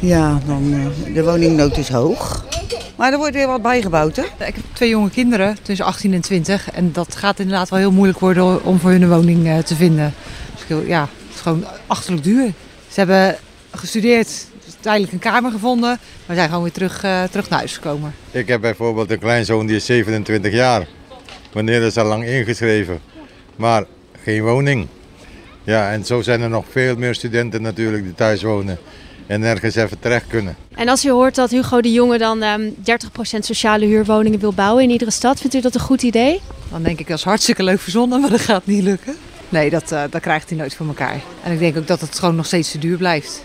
Ja, 0.00 0.38
dan 0.46 0.90
de 1.14 1.24
woningnood 1.24 1.76
is 1.76 1.88
hoog. 1.88 2.44
Maar 2.96 3.12
er 3.12 3.18
wordt 3.18 3.34
weer 3.34 3.46
wat 3.46 3.62
bijgebouwd, 3.62 4.16
hè? 4.16 4.22
Ik 4.22 4.54
heb 4.54 4.64
twee 4.72 4.88
jonge 4.88 5.10
kinderen, 5.10 5.56
tussen 5.62 5.86
18 5.86 6.12
en 6.12 6.20
20. 6.20 6.70
En 6.70 6.92
dat 6.92 7.16
gaat 7.16 7.38
inderdaad 7.38 7.68
wel 7.68 7.78
heel 7.78 7.92
moeilijk 7.92 8.18
worden 8.18 8.64
om 8.64 8.78
voor 8.78 8.90
hun 8.90 9.02
een 9.02 9.08
woning 9.08 9.64
te 9.64 9.76
vinden. 9.76 10.14
Dus 10.80 10.88
ja, 10.88 11.00
het 11.00 11.34
is 11.34 11.40
gewoon 11.40 11.64
achterlijk 11.86 12.24
duur. 12.24 12.52
Ze 12.88 13.00
hebben 13.00 13.36
gestudeerd, 13.70 14.46
tijdelijk 14.80 15.12
een 15.12 15.18
kamer 15.18 15.50
gevonden, 15.50 15.98
maar 16.26 16.36
zijn 16.36 16.48
gewoon 16.48 16.62
weer 16.62 16.72
terug, 16.72 17.04
uh, 17.04 17.22
terug 17.22 17.48
naar 17.48 17.58
huis 17.58 17.74
gekomen. 17.74 18.14
Ik 18.30 18.48
heb 18.48 18.60
bijvoorbeeld 18.60 19.10
een 19.10 19.18
kleinzoon 19.18 19.66
die 19.66 19.76
is 19.76 19.84
27 19.84 20.52
jaar. 20.52 20.86
Meneer 21.54 21.82
is 21.82 21.96
al 21.96 22.06
lang 22.06 22.24
ingeschreven, 22.24 23.00
maar 23.56 23.84
geen 24.22 24.42
woning. 24.42 24.86
Ja, 25.64 25.90
en 25.90 26.04
zo 26.04 26.22
zijn 26.22 26.40
er 26.40 26.48
nog 26.48 26.64
veel 26.70 26.96
meer 26.96 27.14
studenten 27.14 27.62
natuurlijk 27.62 28.04
die 28.04 28.14
thuis 28.14 28.42
wonen 28.42 28.78
en 29.26 29.40
nergens 29.40 29.74
even 29.74 29.98
terecht 29.98 30.26
kunnen. 30.26 30.56
En 30.74 30.88
als 30.88 31.04
u 31.04 31.10
hoort 31.10 31.34
dat 31.34 31.50
Hugo 31.50 31.80
de 31.80 31.92
Jonge 31.92 32.18
dan 32.18 32.42
um, 32.42 32.74
30% 32.76 33.38
sociale 33.38 33.86
huurwoningen 33.86 34.38
wil 34.38 34.52
bouwen 34.52 34.82
in 34.82 34.90
iedere 34.90 35.10
stad, 35.10 35.40
vindt 35.40 35.54
u 35.54 35.60
dat 35.60 35.74
een 35.74 35.80
goed 35.80 36.02
idee? 36.02 36.40
Dan 36.70 36.82
denk 36.82 37.00
ik 37.00 37.08
dat 37.08 37.18
is 37.18 37.24
hartstikke 37.24 37.62
leuk 37.62 37.80
verzonnen, 37.80 38.20
maar 38.20 38.30
dat 38.30 38.40
gaat 38.40 38.66
niet 38.66 38.82
lukken. 38.82 39.16
Nee, 39.52 39.70
dat, 39.70 39.92
uh, 39.92 40.02
dat 40.10 40.20
krijgt 40.20 40.48
hij 40.48 40.58
nooit 40.58 40.74
voor 40.74 40.86
elkaar. 40.86 41.20
En 41.42 41.52
ik 41.52 41.58
denk 41.58 41.76
ook 41.76 41.86
dat 41.86 42.00
het 42.00 42.18
gewoon 42.18 42.36
nog 42.36 42.46
steeds 42.46 42.70
te 42.70 42.78
duur 42.78 42.96
blijft. 42.96 43.42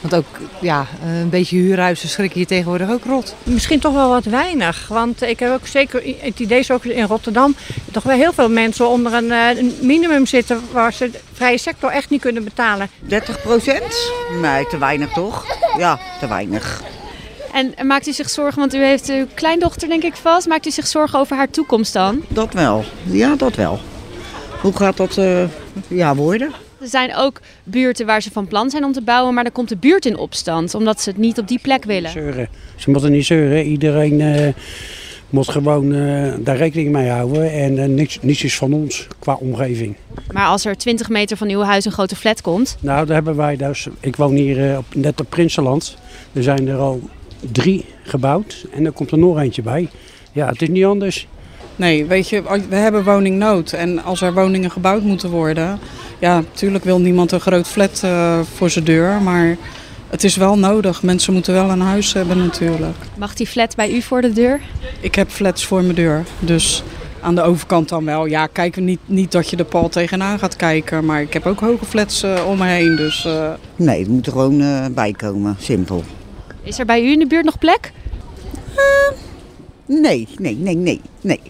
Want 0.00 0.14
ook 0.14 0.38
ja, 0.60 0.86
een 1.04 1.28
beetje 1.28 1.56
huurhuizen 1.56 2.08
schrikken 2.08 2.40
je 2.40 2.46
tegenwoordig 2.46 2.90
ook 2.90 3.04
rot. 3.04 3.34
Misschien 3.42 3.80
toch 3.80 3.92
wel 3.92 4.08
wat 4.08 4.24
weinig. 4.24 4.88
Want 4.88 5.22
ik 5.22 5.38
heb 5.38 5.52
ook 5.52 5.66
zeker 5.66 6.02
het 6.18 6.40
idee, 6.40 6.62
zo 6.62 6.78
in 6.82 7.04
Rotterdam, 7.04 7.54
toch 7.92 8.02
wel 8.02 8.16
heel 8.16 8.32
veel 8.32 8.50
mensen 8.50 8.88
onder 8.88 9.12
een, 9.12 9.30
een 9.30 9.74
minimum 9.80 10.26
zitten 10.26 10.60
waar 10.72 10.92
ze 10.92 11.10
de 11.10 11.20
vrije 11.32 11.58
sector 11.58 11.90
echt 11.90 12.10
niet 12.10 12.20
kunnen 12.20 12.44
betalen. 12.44 12.90
30 12.98 13.42
procent? 13.42 14.12
Nee, 14.40 14.66
te 14.66 14.78
weinig 14.78 15.12
toch? 15.12 15.44
Ja, 15.78 15.98
te 16.20 16.28
weinig. 16.28 16.82
En 17.52 17.86
maakt 17.86 18.06
u 18.06 18.12
zich 18.12 18.30
zorgen, 18.30 18.58
want 18.58 18.74
u 18.74 18.84
heeft 18.84 19.10
uw 19.10 19.26
kleindochter 19.34 19.88
denk 19.88 20.02
ik 20.02 20.16
vast, 20.16 20.46
maakt 20.46 20.66
u 20.66 20.70
zich 20.70 20.86
zorgen 20.86 21.18
over 21.18 21.36
haar 21.36 21.50
toekomst 21.50 21.92
dan? 21.92 22.24
Dat 22.28 22.52
wel, 22.52 22.84
ja 23.04 23.36
dat 23.36 23.54
wel. 23.54 23.80
Hoe 24.60 24.76
gaat 24.76 24.96
dat 24.96 25.16
uh, 25.16 25.44
ja, 25.88 26.14
worden? 26.14 26.52
Er 26.80 26.88
zijn 26.88 27.16
ook 27.16 27.40
buurten 27.64 28.06
waar 28.06 28.22
ze 28.22 28.30
van 28.30 28.46
plan 28.46 28.70
zijn 28.70 28.84
om 28.84 28.92
te 28.92 29.02
bouwen, 29.02 29.34
maar 29.34 29.44
dan 29.44 29.52
komt 29.52 29.68
de 29.68 29.76
buurt 29.76 30.06
in 30.06 30.16
opstand, 30.16 30.74
omdat 30.74 31.00
ze 31.00 31.08
het 31.08 31.18
niet 31.18 31.38
op 31.38 31.48
die 31.48 31.58
plek 31.62 31.84
willen. 31.84 32.10
Zeuren. 32.10 32.48
Ze 32.76 32.90
moeten 32.90 33.12
niet 33.12 33.26
zeuren. 33.26 33.64
Iedereen 33.64 34.20
uh, 34.20 34.48
moet 35.30 35.48
gewoon 35.48 35.92
uh, 35.94 36.32
daar 36.38 36.56
rekening 36.56 36.92
mee 36.92 37.08
houden 37.08 37.52
en 37.52 37.76
uh, 37.76 37.84
niks, 37.84 38.18
niets 38.20 38.42
is 38.42 38.56
van 38.56 38.72
ons 38.72 39.06
qua 39.18 39.34
omgeving. 39.34 39.96
Maar 40.32 40.46
als 40.46 40.64
er 40.64 40.76
20 40.76 41.08
meter 41.08 41.36
van 41.36 41.48
uw 41.48 41.60
huis 41.60 41.84
een 41.84 41.92
grote 41.92 42.16
flat 42.16 42.40
komt? 42.40 42.76
Nou, 42.80 43.06
daar 43.06 43.14
hebben 43.14 43.36
wij 43.36 43.56
dus. 43.56 43.86
Ik 44.00 44.16
woon 44.16 44.34
hier 44.34 44.78
op, 44.78 44.94
net 44.94 45.20
op 45.20 45.26
Prinsenland. 45.28 45.96
Er 46.32 46.42
zijn 46.42 46.68
er 46.68 46.78
al 46.78 47.00
drie 47.52 47.84
gebouwd 48.02 48.66
en 48.72 48.84
er 48.84 48.92
komt 48.92 49.10
er 49.10 49.18
nog 49.18 49.38
eentje 49.38 49.62
bij. 49.62 49.88
Ja, 50.32 50.48
het 50.48 50.62
is 50.62 50.68
niet 50.68 50.84
anders. 50.84 51.26
Nee, 51.78 52.04
weet 52.04 52.28
je, 52.28 52.42
we 52.68 52.76
hebben 52.76 53.04
woningnood. 53.04 53.72
En 53.72 54.02
als 54.04 54.20
er 54.20 54.34
woningen 54.34 54.70
gebouwd 54.70 55.02
moeten 55.02 55.30
worden... 55.30 55.78
Ja, 56.18 56.34
natuurlijk 56.34 56.84
wil 56.84 57.00
niemand 57.00 57.32
een 57.32 57.40
groot 57.40 57.68
flat 57.68 58.02
uh, 58.04 58.40
voor 58.54 58.70
zijn 58.70 58.84
deur. 58.84 59.22
Maar 59.22 59.56
het 60.10 60.24
is 60.24 60.36
wel 60.36 60.58
nodig. 60.58 61.02
Mensen 61.02 61.32
moeten 61.32 61.54
wel 61.54 61.70
een 61.70 61.80
huis 61.80 62.12
hebben 62.12 62.38
natuurlijk. 62.38 62.96
Mag 63.16 63.34
die 63.34 63.46
flat 63.46 63.76
bij 63.76 63.92
u 63.92 64.02
voor 64.02 64.20
de 64.20 64.32
deur? 64.32 64.60
Ik 65.00 65.14
heb 65.14 65.30
flats 65.30 65.64
voor 65.66 65.82
mijn 65.82 65.94
deur. 65.94 66.24
Dus 66.38 66.82
aan 67.20 67.34
de 67.34 67.42
overkant 67.42 67.88
dan 67.88 68.04
wel. 68.04 68.26
Ja, 68.26 68.46
kijken 68.46 68.84
niet, 68.84 69.00
niet 69.04 69.32
dat 69.32 69.50
je 69.50 69.56
de 69.56 69.64
pal 69.64 69.88
tegenaan 69.88 70.38
gaat 70.38 70.56
kijken. 70.56 71.04
Maar 71.04 71.22
ik 71.22 71.32
heb 71.32 71.46
ook 71.46 71.60
hoge 71.60 71.84
flats 71.84 72.24
uh, 72.24 72.46
om 72.48 72.58
me 72.58 72.66
heen. 72.66 72.96
Dus, 72.96 73.24
uh... 73.26 73.50
Nee, 73.76 73.98
het 73.98 74.08
moet 74.08 74.26
er 74.26 74.32
gewoon 74.32 74.60
uh, 74.60 74.86
bij 74.86 75.12
komen. 75.12 75.56
Simpel. 75.58 76.04
Is 76.62 76.78
er 76.78 76.86
bij 76.86 77.02
u 77.02 77.10
in 77.10 77.18
de 77.18 77.26
buurt 77.26 77.44
nog 77.44 77.58
plek? 77.58 77.92
nee, 79.86 80.28
nee, 80.38 80.56
nee, 80.56 80.76
nee, 80.76 81.00
nee. 81.20 81.40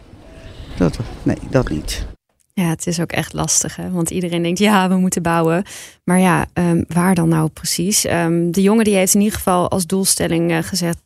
Dat, 0.78 0.98
nee, 1.22 1.36
dat 1.50 1.68
niet. 1.68 2.06
Ja, 2.52 2.68
het 2.68 2.86
is 2.86 3.00
ook 3.00 3.12
echt 3.12 3.32
lastig, 3.32 3.76
hè? 3.76 3.90
want 3.90 4.10
iedereen 4.10 4.42
denkt 4.42 4.58
ja, 4.58 4.88
we 4.88 4.96
moeten 4.96 5.22
bouwen. 5.22 5.64
Maar 6.04 6.18
ja, 6.18 6.46
um, 6.54 6.84
waar 6.88 7.14
dan 7.14 7.28
nou 7.28 7.48
precies? 7.48 8.06
Um, 8.06 8.52
de 8.52 8.62
jongen 8.62 8.84
die 8.84 8.94
heeft 8.94 9.14
in 9.14 9.20
ieder 9.20 9.36
geval 9.36 9.70
als 9.70 9.86
doelstelling 9.86 10.50
uh, 10.50 10.58
gezegd 10.62 10.98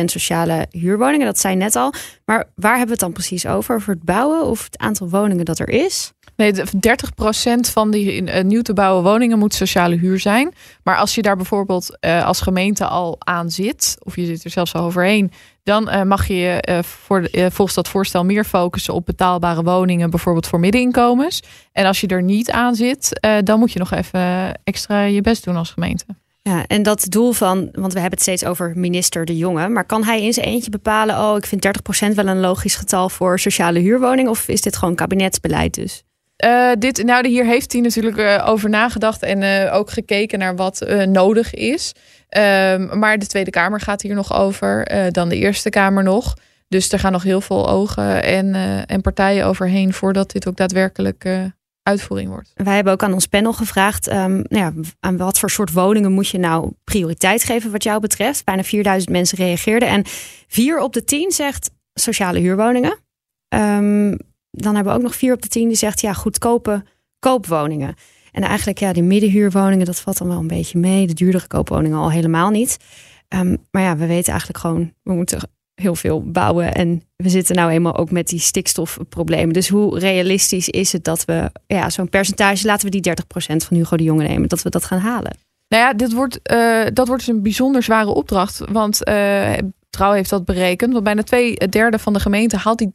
30% 0.00 0.04
sociale 0.04 0.66
huurwoningen. 0.70 1.26
Dat 1.26 1.38
zei 1.38 1.54
net 1.54 1.76
al. 1.76 1.92
Maar 2.24 2.50
waar 2.54 2.76
hebben 2.76 2.86
we 2.86 2.92
het 2.92 3.00
dan 3.00 3.12
precies 3.12 3.46
over? 3.46 3.74
Over 3.74 3.92
het 3.92 4.02
bouwen 4.02 4.44
of 4.46 4.64
het 4.64 4.78
aantal 4.78 5.08
woningen 5.08 5.44
dat 5.44 5.58
er 5.58 5.68
is? 5.68 6.12
Nee, 6.40 6.52
30% 6.52 6.60
van 7.72 7.90
die 7.90 8.22
uh, 8.22 8.42
nieuw 8.42 8.62
te 8.62 8.72
bouwen 8.72 9.04
woningen 9.04 9.38
moet 9.38 9.54
sociale 9.54 9.96
huur 9.96 10.20
zijn. 10.20 10.52
Maar 10.82 10.96
als 10.96 11.14
je 11.14 11.22
daar 11.22 11.36
bijvoorbeeld 11.36 11.98
uh, 12.00 12.26
als 12.26 12.40
gemeente 12.40 12.86
al 12.86 13.16
aan 13.18 13.50
zit, 13.50 13.96
of 14.02 14.16
je 14.16 14.26
zit 14.26 14.44
er 14.44 14.50
zelfs 14.50 14.74
al 14.74 14.84
overheen, 14.84 15.32
dan 15.62 15.88
uh, 15.88 16.02
mag 16.02 16.26
je 16.26 16.34
je 16.34 16.82
voor, 16.84 17.28
volgens 17.32 17.74
dat 17.74 17.88
voorstel 17.88 18.24
meer 18.24 18.44
focussen 18.44 18.94
op 18.94 19.06
betaalbare 19.06 19.62
woningen, 19.62 20.10
bijvoorbeeld 20.10 20.46
voor 20.46 20.60
middeninkomens. 20.60 21.42
En 21.72 21.86
als 21.86 22.00
je 22.00 22.06
er 22.06 22.22
niet 22.22 22.50
aan 22.50 22.74
zit, 22.74 23.20
dan 23.44 23.58
moet 23.58 23.72
je 23.72 23.78
nog 23.78 23.92
even 23.92 24.54
extra 24.64 25.02
je 25.02 25.20
best 25.20 25.44
doen 25.44 25.56
als 25.56 25.70
gemeente. 25.70 26.04
Ja, 26.42 26.66
en 26.66 26.82
dat 26.82 27.06
doel 27.08 27.32
van, 27.32 27.68
want 27.72 27.92
we 27.92 28.00
hebben 28.00 28.18
het 28.18 28.22
steeds 28.22 28.44
over 28.44 28.72
minister 28.74 29.24
De 29.24 29.36
Jonge, 29.36 29.68
maar 29.68 29.84
kan 29.84 30.04
hij 30.04 30.22
in 30.22 30.32
zijn 30.32 30.46
eentje 30.46 30.70
bepalen, 30.70 31.18
oh, 31.18 31.36
ik 31.36 31.46
vind 31.46 31.66
30% 32.10 32.14
wel 32.14 32.26
een 32.26 32.40
logisch 32.40 32.74
getal 32.74 33.08
voor 33.08 33.38
sociale 33.38 33.78
huurwoningen, 33.78 34.30
of 34.30 34.48
is 34.48 34.60
dit 34.60 34.76
gewoon 34.76 34.94
kabinetsbeleid 34.94 35.74
dus? 35.74 36.04
Uh, 36.44 36.70
dit, 36.78 37.04
nou, 37.04 37.28
hier 37.28 37.44
heeft 37.44 37.72
hij 37.72 37.80
natuurlijk 37.80 38.16
uh, 38.16 38.48
over 38.48 38.70
nagedacht 38.70 39.22
en 39.22 39.42
uh, 39.42 39.74
ook 39.74 39.90
gekeken 39.90 40.38
naar 40.38 40.56
wat 40.56 40.86
nodig 41.08 41.54
is. 41.54 41.92
Ehm, 42.28 42.98
maar 42.98 43.18
de 43.18 43.26
Tweede 43.26 43.50
Kamer 43.50 43.80
gaat 43.80 44.02
hier 44.02 44.14
nog 44.14 44.34
over, 44.34 44.88
dan 45.12 45.28
de 45.28 45.36
Eerste 45.36 45.70
Kamer 45.70 46.02
nog. 46.02 46.36
Dus 46.68 46.92
er 46.92 46.98
gaan 46.98 47.12
nog 47.12 47.22
heel 47.22 47.40
veel 47.40 47.68
ogen 47.68 48.22
en, 48.22 48.54
en 48.86 49.00
partijen 49.00 49.46
overheen 49.46 49.92
voordat 49.92 50.30
dit 50.30 50.48
ook 50.48 50.56
daadwerkelijk 50.56 51.24
uitvoering 51.82 52.28
wordt. 52.28 52.52
Wij 52.54 52.74
hebben 52.74 52.92
ook 52.92 53.02
aan 53.02 53.12
ons 53.12 53.26
panel 53.26 53.52
gevraagd, 53.52 54.10
um, 54.10 54.44
nou 54.48 54.48
ja, 54.48 54.72
aan 55.00 55.16
wat 55.16 55.38
voor 55.38 55.50
soort 55.50 55.72
woningen 55.72 56.12
moet 56.12 56.28
je 56.28 56.38
nou 56.38 56.72
prioriteit 56.84 57.44
geven 57.44 57.70
wat 57.70 57.82
jou 57.82 58.00
betreft. 58.00 58.44
Bijna 58.44 58.62
4000 58.62 59.12
mensen 59.12 59.38
reageerden 59.38 59.88
en 59.88 60.02
vier 60.46 60.80
op 60.80 60.92
de 60.92 61.04
tien 61.04 61.30
zegt 61.30 61.70
sociale 61.94 62.38
huurwoningen. 62.38 62.98
Um, 63.48 64.16
dan 64.50 64.74
hebben 64.74 64.92
we 64.92 64.98
ook 64.98 65.04
nog 65.04 65.14
vier 65.14 65.34
op 65.34 65.42
de 65.42 65.48
tien 65.48 65.68
die 65.68 65.76
zegt 65.76 66.00
ja, 66.00 66.12
goedkope 66.12 66.84
koopwoningen. 67.18 67.94
En 68.32 68.42
eigenlijk 68.42 68.78
ja, 68.78 68.92
die 68.92 69.02
middenhuurwoningen, 69.02 69.86
dat 69.86 70.00
valt 70.00 70.18
dan 70.18 70.28
wel 70.28 70.38
een 70.38 70.46
beetje 70.46 70.78
mee. 70.78 71.06
De 71.06 71.14
duurdere 71.14 71.46
koopwoningen 71.46 71.98
al 71.98 72.10
helemaal 72.10 72.50
niet. 72.50 72.76
Um, 73.28 73.56
maar 73.70 73.82
ja, 73.82 73.96
we 73.96 74.06
weten 74.06 74.30
eigenlijk 74.30 74.58
gewoon, 74.58 74.92
we 75.02 75.12
moeten 75.12 75.38
heel 75.74 75.94
veel 75.94 76.22
bouwen. 76.30 76.74
En 76.74 77.02
we 77.16 77.28
zitten 77.28 77.56
nou 77.56 77.70
eenmaal 77.70 77.96
ook 77.96 78.10
met 78.10 78.28
die 78.28 78.38
stikstofproblemen. 78.38 79.52
Dus 79.52 79.68
hoe 79.68 79.98
realistisch 79.98 80.68
is 80.68 80.92
het 80.92 81.04
dat 81.04 81.24
we 81.24 81.50
ja, 81.66 81.90
zo'n 81.90 82.08
percentage, 82.08 82.66
laten 82.66 82.90
we 82.90 83.00
die 83.00 83.12
30% 83.12 83.14
van 83.56 83.76
Hugo 83.76 83.96
de 83.96 84.02
Jonge 84.02 84.26
nemen, 84.26 84.48
dat 84.48 84.62
we 84.62 84.70
dat 84.70 84.84
gaan 84.84 84.98
halen? 84.98 85.36
Nou 85.68 85.82
ja, 85.82 85.92
dit 85.92 86.12
wordt, 86.12 86.40
uh, 86.52 86.86
dat 86.92 87.06
wordt 87.06 87.26
dus 87.26 87.34
een 87.34 87.42
bijzonder 87.42 87.82
zware 87.82 88.14
opdracht. 88.14 88.62
Want 88.72 89.08
uh, 89.08 89.52
Trouw 89.90 90.12
heeft 90.12 90.30
dat 90.30 90.44
berekend. 90.44 90.92
Want 90.92 91.04
bijna 91.04 91.22
twee 91.22 91.54
derde 91.54 91.98
van 91.98 92.12
de 92.12 92.20
gemeente 92.20 92.56
haalt 92.56 92.78
die 92.78 92.90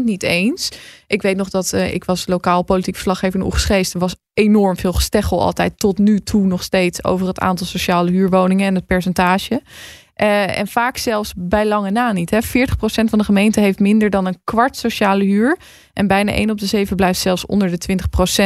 30% 0.00 0.04
niet 0.04 0.22
eens. 0.22 0.68
Ik 1.06 1.22
weet 1.22 1.36
nog 1.36 1.50
dat 1.50 1.72
uh, 1.74 1.94
ik 1.94 2.04
was 2.04 2.26
lokaal 2.26 2.62
politiek 2.62 2.94
verslaggever 2.94 3.40
in 3.40 3.46
Oegstgeest. 3.46 3.94
Er 3.94 4.00
was 4.00 4.16
enorm 4.34 4.76
veel 4.76 4.92
gesteggel 4.92 5.40
altijd 5.40 5.78
tot 5.78 5.98
nu 5.98 6.20
toe 6.20 6.46
nog 6.46 6.62
steeds 6.62 7.04
over 7.04 7.26
het 7.26 7.38
aantal 7.38 7.66
sociale 7.66 8.10
huurwoningen 8.10 8.66
en 8.66 8.74
het 8.74 8.86
percentage. 8.86 9.62
Uh, 10.22 10.58
en 10.58 10.66
vaak 10.66 10.96
zelfs 10.96 11.32
bij 11.36 11.66
lange 11.66 11.90
na 11.90 12.12
niet. 12.12 12.30
Hè. 12.30 12.38
40% 12.42 12.44
van 12.84 13.18
de 13.18 13.24
gemeente 13.24 13.60
heeft 13.60 13.78
minder 13.78 14.10
dan 14.10 14.26
een 14.26 14.40
kwart 14.44 14.76
sociale 14.76 15.24
huur. 15.24 15.58
En 15.92 16.06
bijna 16.06 16.32
1 16.32 16.50
op 16.50 16.58
de 16.58 16.66
7 16.66 16.96
blijft 16.96 17.20
zelfs 17.20 17.46
onder 17.46 17.70
de 17.70 17.98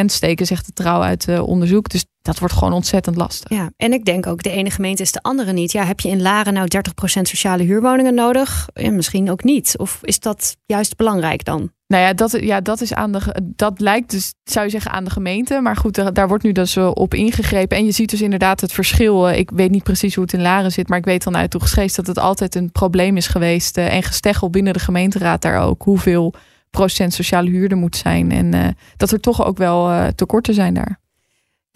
20% 0.02 0.04
steken, 0.04 0.46
zegt 0.46 0.66
de 0.66 0.72
trouw 0.72 1.02
uit 1.02 1.28
uh, 1.28 1.48
onderzoek. 1.48 1.88
Dus 1.88 2.04
dat 2.22 2.38
wordt 2.38 2.54
gewoon 2.54 2.72
ontzettend 2.72 3.16
lastig. 3.16 3.50
Ja, 3.50 3.70
en 3.76 3.92
ik 3.92 4.04
denk 4.04 4.26
ook 4.26 4.42
de 4.42 4.50
ene 4.50 4.70
gemeente 4.70 5.02
is 5.02 5.12
de 5.12 5.22
andere 5.22 5.52
niet. 5.52 5.72
Ja, 5.72 5.84
heb 5.84 6.00
je 6.00 6.08
in 6.08 6.22
Laren 6.22 6.52
nou 6.52 6.68
30% 6.76 6.80
sociale 7.22 7.62
huurwoningen 7.62 8.14
nodig? 8.14 8.68
Misschien 8.74 9.30
ook 9.30 9.44
niet. 9.44 9.74
Of 9.78 9.98
is 10.02 10.20
dat 10.20 10.56
juist 10.66 10.96
belangrijk 10.96 11.44
dan? 11.44 11.72
Nou 11.88 12.02
ja, 12.02 12.12
dat, 12.12 12.38
ja, 12.40 12.60
dat 12.60 12.80
is 12.80 12.94
aan 12.94 13.12
de. 13.12 13.34
Dat 13.42 13.80
lijkt 13.80 14.10
dus, 14.10 14.34
zou 14.44 14.64
je 14.64 14.70
zeggen, 14.70 14.90
aan 14.90 15.04
de 15.04 15.10
gemeente. 15.10 15.60
Maar 15.60 15.76
goed, 15.76 16.14
daar 16.14 16.28
wordt 16.28 16.44
nu 16.44 16.52
dus 16.52 16.76
eh, 16.76 16.90
op 16.94 17.14
ingegrepen. 17.14 17.76
En 17.76 17.84
je 17.84 17.90
ziet 17.90 18.10
dus 18.10 18.22
inderdaad 18.22 18.60
het 18.60 18.72
verschil. 18.72 19.28
Ik 19.28 19.50
weet 19.50 19.70
niet 19.70 19.82
precies 19.82 20.14
hoe 20.14 20.24
het 20.24 20.32
in 20.32 20.42
Laren 20.42 20.72
zit. 20.72 20.88
Maar 20.88 20.98
ik 20.98 21.04
weet 21.04 21.24
dan 21.24 21.36
uit 21.36 21.50
toegeschreven 21.50 21.96
dat 21.96 22.06
het 22.06 22.18
altijd 22.18 22.54
een 22.54 22.72
probleem 22.72 23.16
is 23.16 23.26
geweest. 23.26 23.76
Eh, 23.76 23.94
en 23.94 24.02
gesteggel 24.02 24.50
binnen 24.50 24.72
de 24.72 24.78
gemeenteraad 24.78 25.42
daar 25.42 25.60
ook. 25.60 25.82
Hoeveel 25.82 26.34
procent 26.70 27.14
sociale 27.14 27.50
huur 27.50 27.70
er 27.70 27.76
moet 27.76 27.96
zijn. 27.96 28.30
En 28.30 28.76
dat 28.96 29.10
er 29.10 29.20
toch 29.20 29.44
ook 29.44 29.58
wel 29.58 30.12
tekorten 30.14 30.54
zijn 30.54 30.74
daar. 30.74 31.00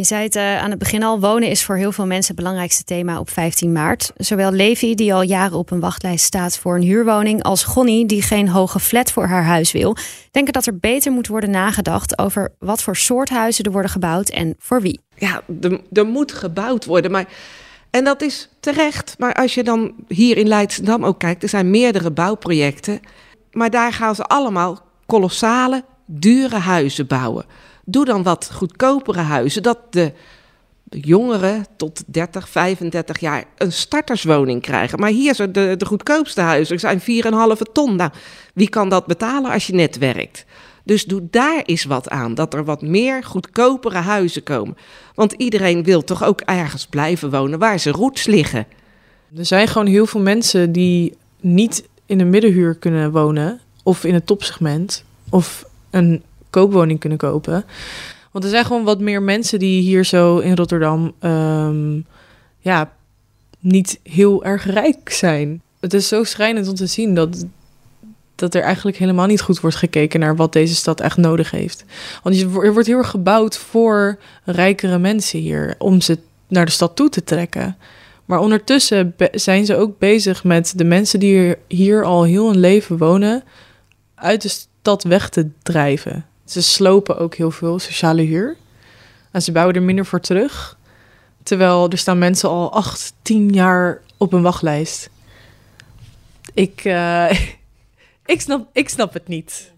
Je 0.02 0.08
zei 0.08 0.22
het 0.22 0.36
uh, 0.36 0.62
aan 0.62 0.70
het 0.70 0.78
begin 0.78 1.02
al, 1.02 1.20
wonen 1.20 1.48
is 1.48 1.64
voor 1.64 1.76
heel 1.76 1.92
veel 1.92 2.06
mensen 2.06 2.26
het 2.26 2.36
belangrijkste 2.36 2.84
thema 2.84 3.18
op 3.18 3.30
15 3.30 3.72
maart. 3.72 4.12
Zowel 4.16 4.52
Levi, 4.52 4.94
die 4.94 5.14
al 5.14 5.22
jaren 5.22 5.58
op 5.58 5.70
een 5.70 5.80
wachtlijst 5.80 6.24
staat 6.24 6.58
voor 6.58 6.74
een 6.74 6.82
huurwoning, 6.82 7.42
als 7.42 7.64
Gonnie, 7.64 8.06
die 8.06 8.22
geen 8.22 8.48
hoge 8.48 8.80
flat 8.80 9.12
voor 9.12 9.26
haar 9.26 9.44
huis 9.44 9.72
wil, 9.72 9.96
denken 10.30 10.52
dat 10.52 10.66
er 10.66 10.78
beter 10.78 11.12
moet 11.12 11.26
worden 11.26 11.50
nagedacht 11.50 12.18
over 12.18 12.54
wat 12.58 12.82
voor 12.82 12.96
soort 12.96 13.28
huizen 13.28 13.64
er 13.64 13.70
worden 13.70 13.90
gebouwd 13.90 14.28
en 14.28 14.54
voor 14.58 14.80
wie. 14.80 15.00
Ja, 15.16 15.42
er, 15.60 15.80
er 15.92 16.06
moet 16.06 16.32
gebouwd 16.32 16.84
worden, 16.84 17.10
maar... 17.10 17.26
En 17.90 18.04
dat 18.04 18.22
is 18.22 18.48
terecht, 18.60 19.14
maar 19.18 19.34
als 19.34 19.54
je 19.54 19.62
dan 19.62 19.94
hier 20.08 20.36
in 20.36 20.48
Leidschendam 20.48 21.04
ook 21.04 21.18
kijkt, 21.18 21.42
er 21.42 21.48
zijn 21.48 21.70
meerdere 21.70 22.10
bouwprojecten, 22.10 23.00
maar 23.50 23.70
daar 23.70 23.92
gaan 23.92 24.14
ze 24.14 24.24
allemaal 24.24 24.80
kolossale, 25.06 25.84
dure 26.06 26.56
huizen 26.56 27.06
bouwen. 27.06 27.44
Doe 27.85 28.05
dan 28.05 28.23
wat 28.23 28.51
goedkopere 28.53 29.21
huizen, 29.21 29.62
dat 29.62 29.79
de, 29.90 30.12
jongeren 31.01 31.66
tot 31.77 32.03
30, 32.07 32.49
35 32.49 33.21
jaar 33.21 33.45
een 33.57 33.73
starterswoning 33.73 34.62
krijgen. 34.62 35.01
Maar 35.01 35.11
hier 35.11 35.35
zijn 35.35 35.53
de, 35.53 35.75
de 35.77 35.87
goedkoopste 35.87 36.40
huizen, 36.40 36.81
zijn 36.81 37.01
4,5 37.01 37.07
ton. 37.73 37.97
Nou, 37.97 38.11
wie 38.55 38.68
kan 38.68 38.88
dat 38.88 39.07
betalen 39.07 39.51
als 39.51 39.66
je 39.66 39.75
net 39.75 39.99
werkt? 39.99 40.45
Dus 40.85 41.05
doe 41.05 41.29
daar 41.31 41.62
eens 41.64 41.85
wat 41.85 42.09
aan, 42.09 42.35
dat 42.35 42.55
er 42.55 42.64
wat 42.64 42.83
meer 42.83 43.25
goedkopere 43.25 43.99
huizen 43.99 44.42
komen. 44.42 44.77
Want 45.14 45.33
iedereen 45.33 45.83
wil 45.83 46.05
toch 46.05 46.25
ook 46.25 46.40
ergens 46.40 46.87
blijven 46.87 47.31
wonen 47.31 47.59
waar 47.59 47.79
ze 47.79 47.90
roots 47.90 48.27
liggen. 48.27 48.66
Er 49.37 49.47
zijn 49.47 49.68
gewoon 49.68 49.87
heel 49.87 50.07
veel 50.07 50.21
mensen 50.21 50.73
die 50.73 51.16
niet 51.40 51.88
in 52.07 52.21
een 52.21 52.31
middenhuur 52.31 52.75
kunnen 52.75 53.12
wonen, 53.12 53.61
of 53.83 54.05
in 54.05 54.14
het 54.14 54.27
topsegment, 54.27 55.05
of 55.31 55.64
een 55.90 56.23
koopwoning 56.52 57.00
kunnen 57.00 57.18
kopen. 57.18 57.64
Want 58.30 58.44
er 58.44 58.50
zijn 58.50 58.64
gewoon 58.64 58.84
wat 58.84 59.00
meer 59.00 59.22
mensen 59.22 59.58
die 59.58 59.82
hier 59.82 60.04
zo 60.04 60.38
in 60.38 60.56
Rotterdam 60.56 61.12
ehm, 61.18 62.00
ja, 62.58 62.92
niet 63.58 64.00
heel 64.02 64.44
erg 64.44 64.64
rijk 64.64 65.10
zijn. 65.10 65.62
Het 65.80 65.94
is 65.94 66.08
zo 66.08 66.24
schrijnend 66.24 66.68
om 66.68 66.74
te 66.74 66.86
zien 66.86 67.14
dat, 67.14 67.44
dat 68.34 68.54
er 68.54 68.62
eigenlijk 68.62 68.96
helemaal 68.96 69.26
niet 69.26 69.40
goed 69.40 69.60
wordt 69.60 69.76
gekeken 69.76 70.20
naar 70.20 70.36
wat 70.36 70.52
deze 70.52 70.74
stad 70.74 71.00
echt 71.00 71.16
nodig 71.16 71.50
heeft. 71.50 71.84
Want 72.22 72.40
er 72.40 72.72
wordt 72.72 72.88
heel 72.88 72.98
erg 72.98 73.10
gebouwd 73.10 73.58
voor 73.58 74.18
rijkere 74.44 74.98
mensen 74.98 75.38
hier, 75.38 75.74
om 75.78 76.00
ze 76.00 76.18
naar 76.48 76.64
de 76.64 76.70
stad 76.70 76.96
toe 76.96 77.08
te 77.08 77.24
trekken. 77.24 77.76
Maar 78.24 78.38
ondertussen 78.38 79.14
zijn 79.32 79.66
ze 79.66 79.76
ook 79.76 79.98
bezig 79.98 80.44
met 80.44 80.72
de 80.76 80.84
mensen 80.84 81.20
die 81.20 81.54
hier 81.68 82.04
al 82.04 82.22
heel 82.22 82.48
een 82.48 82.58
leven 82.58 82.98
wonen, 82.98 83.42
uit 84.14 84.42
de 84.42 84.48
stad 84.48 85.02
weg 85.02 85.28
te 85.28 85.48
drijven. 85.62 86.26
Ze 86.52 86.62
slopen 86.62 87.18
ook 87.18 87.34
heel 87.34 87.50
veel 87.50 87.78
sociale 87.78 88.22
huur. 88.22 88.56
En 89.30 89.42
ze 89.42 89.52
bouwen 89.52 89.74
er 89.74 89.82
minder 89.82 90.06
voor 90.06 90.20
terug. 90.20 90.78
Terwijl 91.42 91.90
er 91.90 91.98
staan 91.98 92.18
mensen 92.18 92.48
al 92.48 92.72
acht, 92.72 93.12
tien 93.22 93.48
jaar 93.48 94.00
op 94.16 94.32
een 94.32 94.42
wachtlijst. 94.42 95.10
Ik, 96.54 96.84
uh, 96.84 97.30
ik, 98.34 98.40
snap, 98.40 98.68
ik 98.72 98.88
snap 98.88 99.12
het 99.12 99.28
niet. 99.28 99.72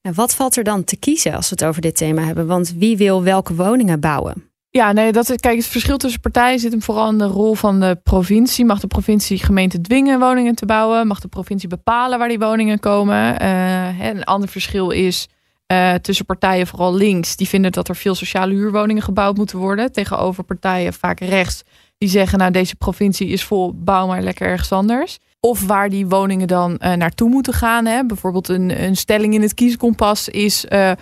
En 0.00 0.14
wat 0.14 0.34
valt 0.34 0.56
er 0.56 0.64
dan 0.64 0.84
te 0.84 0.96
kiezen 0.96 1.34
als 1.34 1.48
we 1.48 1.54
het 1.58 1.64
over 1.64 1.82
dit 1.82 1.96
thema 1.96 2.22
hebben? 2.22 2.46
Want 2.46 2.74
wie 2.76 2.96
wil 2.96 3.22
welke 3.22 3.54
woningen 3.54 4.00
bouwen? 4.00 4.44
Ja, 4.70 4.92
nee, 4.92 5.12
dat 5.12 5.30
is, 5.30 5.36
kijk, 5.36 5.56
het 5.56 5.66
verschil 5.66 5.96
tussen 5.96 6.20
partijen 6.20 6.58
zit 6.58 6.72
hem 6.72 6.82
vooral 6.82 7.10
in 7.10 7.18
de 7.18 7.24
rol 7.24 7.54
van 7.54 7.80
de 7.80 7.98
provincie. 8.02 8.64
Mag 8.64 8.80
de 8.80 8.86
provincie 8.86 9.38
gemeente 9.38 9.80
dwingen 9.80 10.18
woningen 10.18 10.54
te 10.54 10.66
bouwen? 10.66 11.06
Mag 11.06 11.20
de 11.20 11.28
provincie 11.28 11.68
bepalen 11.68 12.18
waar 12.18 12.28
die 12.28 12.38
woningen 12.38 12.80
komen? 12.80 13.42
Uh, 13.42 14.00
een 14.00 14.24
ander 14.24 14.48
verschil 14.48 14.90
is 14.90 15.28
uh, 15.72 15.94
tussen 15.94 16.24
partijen, 16.24 16.66
vooral 16.66 16.94
links, 16.94 17.36
die 17.36 17.48
vinden 17.48 17.72
dat 17.72 17.88
er 17.88 17.96
veel 17.96 18.14
sociale 18.14 18.54
huurwoningen 18.54 19.02
gebouwd 19.02 19.36
moeten 19.36 19.58
worden. 19.58 19.92
Tegenover 19.92 20.44
partijen, 20.44 20.92
vaak 20.92 21.20
rechts, 21.20 21.62
die 21.98 22.08
zeggen: 22.08 22.38
Nou, 22.38 22.50
deze 22.50 22.76
provincie 22.76 23.28
is 23.28 23.44
vol, 23.44 23.72
bouw 23.74 24.06
maar 24.06 24.22
lekker 24.22 24.46
ergens 24.46 24.72
anders. 24.72 25.18
Of 25.40 25.66
waar 25.66 25.88
die 25.88 26.06
woningen 26.06 26.48
dan 26.48 26.70
uh, 26.82 26.92
naartoe 26.92 27.28
moeten 27.28 27.52
gaan. 27.52 27.86
Hè. 27.86 28.06
Bijvoorbeeld 28.06 28.48
een, 28.48 28.82
een 28.82 28.96
stelling 28.96 29.34
in 29.34 29.42
het 29.42 29.54
kieskompas 29.54 30.28
is. 30.28 30.66
Uh, 30.68 30.92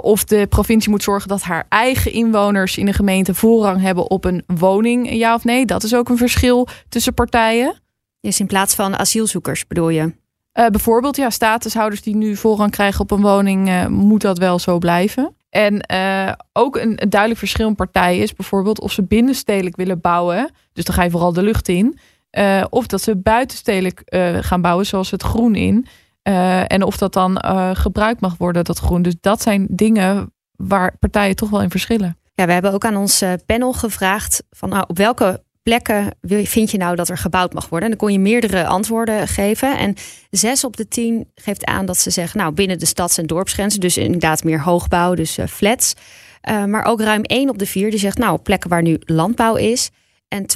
of 0.00 0.24
de 0.24 0.46
provincie 0.46 0.90
moet 0.90 1.02
zorgen 1.02 1.28
dat 1.28 1.42
haar 1.42 1.66
eigen 1.68 2.12
inwoners 2.12 2.76
in 2.76 2.86
de 2.86 2.92
gemeente 2.92 3.34
voorrang 3.34 3.80
hebben 3.80 4.10
op 4.10 4.24
een 4.24 4.42
woning, 4.46 5.12
ja 5.12 5.34
of 5.34 5.44
nee. 5.44 5.66
Dat 5.66 5.82
is 5.82 5.94
ook 5.94 6.08
een 6.08 6.16
verschil 6.16 6.68
tussen 6.88 7.14
partijen. 7.14 7.80
Dus 8.20 8.40
in 8.40 8.46
plaats 8.46 8.74
van 8.74 8.96
asielzoekers 8.96 9.66
bedoel 9.66 9.88
je? 9.88 10.23
Uh, 10.54 10.66
bijvoorbeeld, 10.66 11.16
ja, 11.16 11.30
statushouders 11.30 12.02
die 12.02 12.16
nu 12.16 12.36
voorrang 12.36 12.70
krijgen 12.70 13.00
op 13.00 13.10
een 13.10 13.20
woning, 13.20 13.68
uh, 13.68 13.86
moet 13.86 14.20
dat 14.20 14.38
wel 14.38 14.58
zo 14.58 14.78
blijven. 14.78 15.36
En 15.50 15.84
uh, 15.92 16.32
ook 16.52 16.76
een, 16.76 17.02
een, 17.02 17.08
duidelijk 17.08 17.40
verschil 17.40 17.68
in 17.68 17.74
partijen 17.74 18.22
is 18.22 18.32
bijvoorbeeld 18.32 18.80
of 18.80 18.92
ze 18.92 19.02
binnenstedelijk 19.02 19.76
willen 19.76 20.00
bouwen. 20.00 20.50
Dus 20.72 20.84
dan 20.84 20.94
ga 20.94 21.02
je 21.02 21.10
vooral 21.10 21.32
de 21.32 21.42
lucht 21.42 21.68
in. 21.68 21.98
of 22.70 22.86
dat 22.86 23.02
ze 23.02 23.16
buitenstedelijk 23.16 24.02
gaan 24.40 24.60
bouwen, 24.60 24.86
zoals 24.86 25.10
het 25.10 25.22
groen 25.22 25.54
in. 25.54 25.86
en 26.66 26.82
of 26.82 26.96
dat 26.96 27.12
dan 27.12 27.44
gebruikt 27.76 28.20
mag 28.20 28.36
worden, 28.36 28.64
dat 28.64 28.78
groen. 28.78 29.02
Dus 29.02 29.14
dat 29.20 29.42
zijn 29.42 29.66
dingen 29.70 30.32
waar 30.56 30.96
partijen 30.98 31.36
toch 31.36 31.50
wel 31.50 31.62
in 31.62 31.70
verschillen. 31.70 32.18
Ja, 32.34 32.46
we 32.46 32.52
hebben 32.52 32.72
ook 32.72 32.84
aan 32.84 32.96
ons 32.96 33.24
panel 33.46 33.72
gevraagd 33.72 34.42
van 34.50 34.68
nou, 34.68 34.84
op 34.86 34.96
welke 34.96 35.43
plekken 35.64 36.14
vind 36.42 36.70
je 36.70 36.78
nou 36.78 36.96
dat 36.96 37.08
er 37.08 37.18
gebouwd 37.18 37.52
mag 37.52 37.68
worden? 37.68 37.90
En 37.90 37.96
dan 37.96 38.06
kon 38.06 38.12
je 38.12 38.22
meerdere 38.22 38.66
antwoorden 38.66 39.28
geven. 39.28 39.78
En 39.78 39.94
zes 40.30 40.64
op 40.64 40.76
de 40.76 40.88
tien 40.88 41.30
geeft 41.34 41.64
aan 41.64 41.86
dat 41.86 41.98
ze 41.98 42.10
zeggen, 42.10 42.40
nou 42.40 42.52
binnen 42.52 42.78
de 42.78 42.86
stads- 42.86 43.18
en 43.18 43.26
dorpsgrenzen, 43.26 43.80
dus 43.80 43.96
inderdaad 43.96 44.44
meer 44.44 44.62
hoogbouw, 44.62 45.14
dus 45.14 45.38
uh, 45.38 45.46
flats. 45.46 45.94
Uh, 46.50 46.64
maar 46.64 46.84
ook 46.84 47.00
ruim 47.00 47.22
één 47.22 47.48
op 47.48 47.58
de 47.58 47.66
vier 47.66 47.90
die 47.90 47.98
zegt, 47.98 48.18
nou 48.18 48.38
plekken 48.38 48.70
waar 48.70 48.82
nu 48.82 48.98
landbouw 49.00 49.56
is. 49.56 49.90
En 50.28 50.46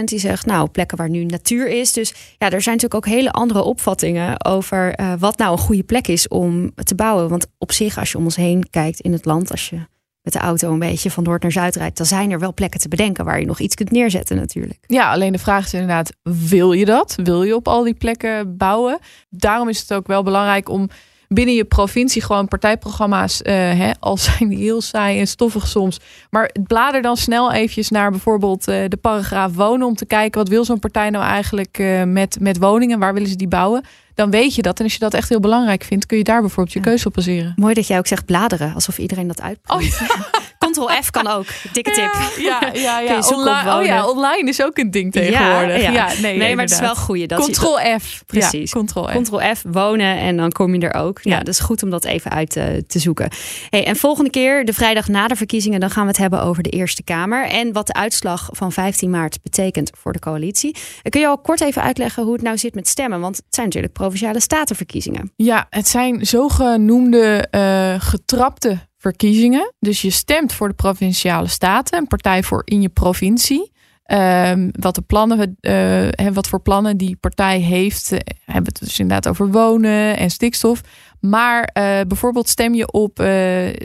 12% 0.00 0.04
die 0.04 0.18
zegt, 0.18 0.46
nou, 0.46 0.68
plekken 0.68 0.96
waar 0.96 1.10
nu 1.10 1.24
natuur 1.24 1.68
is. 1.68 1.92
Dus 1.92 2.14
ja, 2.38 2.50
er 2.50 2.62
zijn 2.62 2.74
natuurlijk 2.76 3.06
ook 3.06 3.12
hele 3.12 3.30
andere 3.30 3.62
opvattingen 3.62 4.44
over 4.44 5.00
uh, 5.00 5.12
wat 5.18 5.38
nou 5.38 5.52
een 5.52 5.58
goede 5.58 5.82
plek 5.82 6.08
is 6.08 6.28
om 6.28 6.74
te 6.74 6.94
bouwen. 6.94 7.28
Want 7.28 7.46
op 7.58 7.72
zich, 7.72 7.98
als 7.98 8.12
je 8.12 8.18
om 8.18 8.24
ons 8.24 8.36
heen 8.36 8.70
kijkt 8.70 9.00
in 9.00 9.12
het 9.12 9.24
land, 9.24 9.50
als 9.50 9.68
je 9.68 9.78
met 10.22 10.32
de 10.32 10.38
auto 10.38 10.72
een 10.72 10.78
beetje 10.78 11.10
van 11.10 11.24
noord 11.24 11.42
naar 11.42 11.52
zuid 11.52 11.76
rijdt, 11.76 11.96
dan 11.96 12.06
zijn 12.06 12.30
er 12.30 12.38
wel 12.38 12.54
plekken 12.54 12.80
te 12.80 12.88
bedenken 12.88 13.24
waar 13.24 13.40
je 13.40 13.46
nog 13.46 13.60
iets 13.60 13.74
kunt 13.74 13.90
neerzetten 13.90 14.36
natuurlijk. 14.36 14.78
Ja, 14.86 15.10
alleen 15.10 15.32
de 15.32 15.38
vraag 15.38 15.64
is 15.64 15.72
inderdaad, 15.72 16.12
wil 16.22 16.72
je 16.72 16.84
dat? 16.84 17.14
Wil 17.22 17.42
je 17.42 17.54
op 17.54 17.68
al 17.68 17.82
die 17.82 17.94
plekken 17.94 18.56
bouwen? 18.56 18.98
Daarom 19.28 19.68
is 19.68 19.80
het 19.80 19.92
ook 19.92 20.06
wel 20.06 20.22
belangrijk 20.22 20.68
om 20.68 20.88
binnen 21.34 21.54
je 21.54 21.64
provincie 21.64 22.22
gewoon 22.22 22.48
partijprogramma's, 22.48 23.40
uh, 23.42 23.52
hè, 23.52 23.90
al 24.00 24.16
zijn 24.16 24.48
die 24.48 24.58
heel 24.58 24.80
saai 24.80 25.18
en 25.18 25.26
stoffig 25.26 25.66
soms. 25.66 26.00
Maar 26.30 26.50
blader 26.66 27.02
dan 27.02 27.16
snel 27.16 27.52
eventjes 27.52 27.88
naar 27.88 28.10
bijvoorbeeld 28.10 28.68
uh, 28.68 28.84
de 28.88 28.96
paragraaf 28.96 29.54
wonen 29.54 29.86
om 29.86 29.94
te 29.94 30.06
kijken 30.06 30.40
wat 30.40 30.48
wil 30.48 30.64
zo'n 30.64 30.78
partij 30.78 31.10
nou 31.10 31.24
eigenlijk 31.24 31.78
uh, 31.78 32.02
met, 32.02 32.36
met 32.40 32.58
woningen, 32.58 32.98
waar 32.98 33.14
willen 33.14 33.28
ze 33.28 33.36
die 33.36 33.48
bouwen? 33.48 33.84
Dan 34.14 34.30
weet 34.30 34.54
je 34.54 34.62
dat. 34.62 34.78
En 34.78 34.84
als 34.84 34.92
je 34.92 34.98
dat 34.98 35.14
echt 35.14 35.28
heel 35.28 35.40
belangrijk 35.40 35.84
vindt, 35.84 36.06
kun 36.06 36.18
je 36.18 36.24
daar 36.24 36.40
bijvoorbeeld 36.40 36.74
je 36.74 36.80
keuze 36.80 37.06
op 37.06 37.14
baseren. 37.14 37.52
Mooi 37.56 37.74
dat 37.74 37.86
jij 37.86 37.98
ook 37.98 38.06
zegt 38.06 38.24
bladeren, 38.24 38.74
alsof 38.74 38.98
iedereen 38.98 39.26
dat. 39.26 39.40
Oh, 39.66 39.82
ja. 39.82 39.90
Ctrl 40.68 40.88
F 41.02 41.10
kan 41.10 41.26
ook. 41.26 41.46
Dikke 41.72 41.90
tip. 41.90 42.10
Ja, 42.38 42.70
ja, 42.72 43.00
ja. 43.10 43.18
Online, 43.18 43.78
oh 43.78 43.84
ja, 43.84 44.08
online 44.08 44.48
is 44.48 44.62
ook 44.62 44.78
een 44.78 44.90
ding 44.90 45.12
tegenwoordig. 45.12 45.82
Ja, 45.82 45.90
ja. 45.90 46.08
nee, 46.20 46.36
nee 46.36 46.54
maar 46.54 46.64
het 46.64 46.72
is 46.72 46.80
wel 46.80 46.96
goed. 46.96 47.26
Ctrl 47.26 47.98
F. 47.98 48.22
Precies. 48.26 48.70
Ctrl 48.72 49.06
F. 49.06 49.22
Ctrl 49.22 49.54
F, 49.54 49.62
wonen 49.68 50.18
en 50.18 50.36
dan 50.36 50.52
kom 50.52 50.74
je 50.74 50.88
er 50.88 51.00
ook. 51.00 51.18
Ja, 51.22 51.38
dat 51.38 51.48
is 51.48 51.60
goed 51.60 51.82
om 51.82 51.90
dat 51.90 52.04
even 52.04 52.30
uit 52.30 52.50
te, 52.50 52.84
te 52.86 52.98
zoeken. 52.98 53.30
Hey, 53.70 53.86
en 53.86 53.96
volgende 53.96 54.30
keer, 54.30 54.64
de 54.64 54.72
vrijdag 54.72 55.08
na 55.08 55.28
de 55.28 55.36
verkiezingen, 55.36 55.80
dan 55.80 55.90
gaan 55.90 56.02
we 56.02 56.08
het 56.08 56.18
hebben 56.18 56.42
over 56.42 56.62
de 56.62 56.70
Eerste 56.70 57.02
Kamer. 57.02 57.48
En 57.48 57.72
wat 57.72 57.86
de 57.86 57.92
uitslag 57.92 58.48
van 58.52 58.72
15 58.72 59.10
maart 59.10 59.42
betekent 59.42 59.90
voor 59.98 60.12
de 60.12 60.18
coalitie. 60.18 60.76
Kun 61.08 61.20
je 61.20 61.26
al 61.26 61.38
kort 61.38 61.60
even 61.60 61.82
uitleggen 61.82 62.22
hoe 62.22 62.32
het 62.32 62.42
nou 62.42 62.58
zit 62.58 62.74
met 62.74 62.88
stemmen? 62.88 63.20
Want 63.20 63.36
het 63.36 63.44
zijn 63.48 63.66
natuurlijk 63.66 63.92
provinciale 63.92 64.40
statenverkiezingen. 64.40 65.32
Ja, 65.36 65.66
het 65.70 65.88
zijn 65.88 66.26
zogenoemde 66.26 67.48
uh, 67.50 67.94
getrapte 67.98 68.88
verkiezingen. 69.00 69.72
Dus 69.78 70.02
je 70.02 70.10
stemt 70.10 70.52
voor 70.52 70.68
de 70.68 70.74
provinciale 70.74 71.48
staten, 71.48 71.98
een 71.98 72.06
partij 72.06 72.42
voor 72.42 72.62
in 72.64 72.82
je 72.82 72.88
provincie. 72.88 73.72
Um, 74.12 74.70
wat, 74.72 74.94
de 74.94 75.02
plannen, 75.02 75.56
uh, 75.60 76.28
wat 76.32 76.48
voor 76.48 76.60
plannen 76.60 76.96
die 76.96 77.16
partij 77.16 77.58
heeft, 77.58 78.12
uh, 78.12 78.18
hebben 78.44 78.64
het 78.64 78.78
dus 78.78 78.98
inderdaad 78.98 79.28
over 79.28 79.50
wonen 79.50 80.16
en 80.16 80.30
stikstof. 80.30 80.80
Maar 81.20 81.60
uh, 81.60 82.00
bijvoorbeeld 82.06 82.48
stem 82.48 82.74
je 82.74 82.92
op 82.92 83.14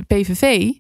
PVV 0.08 0.71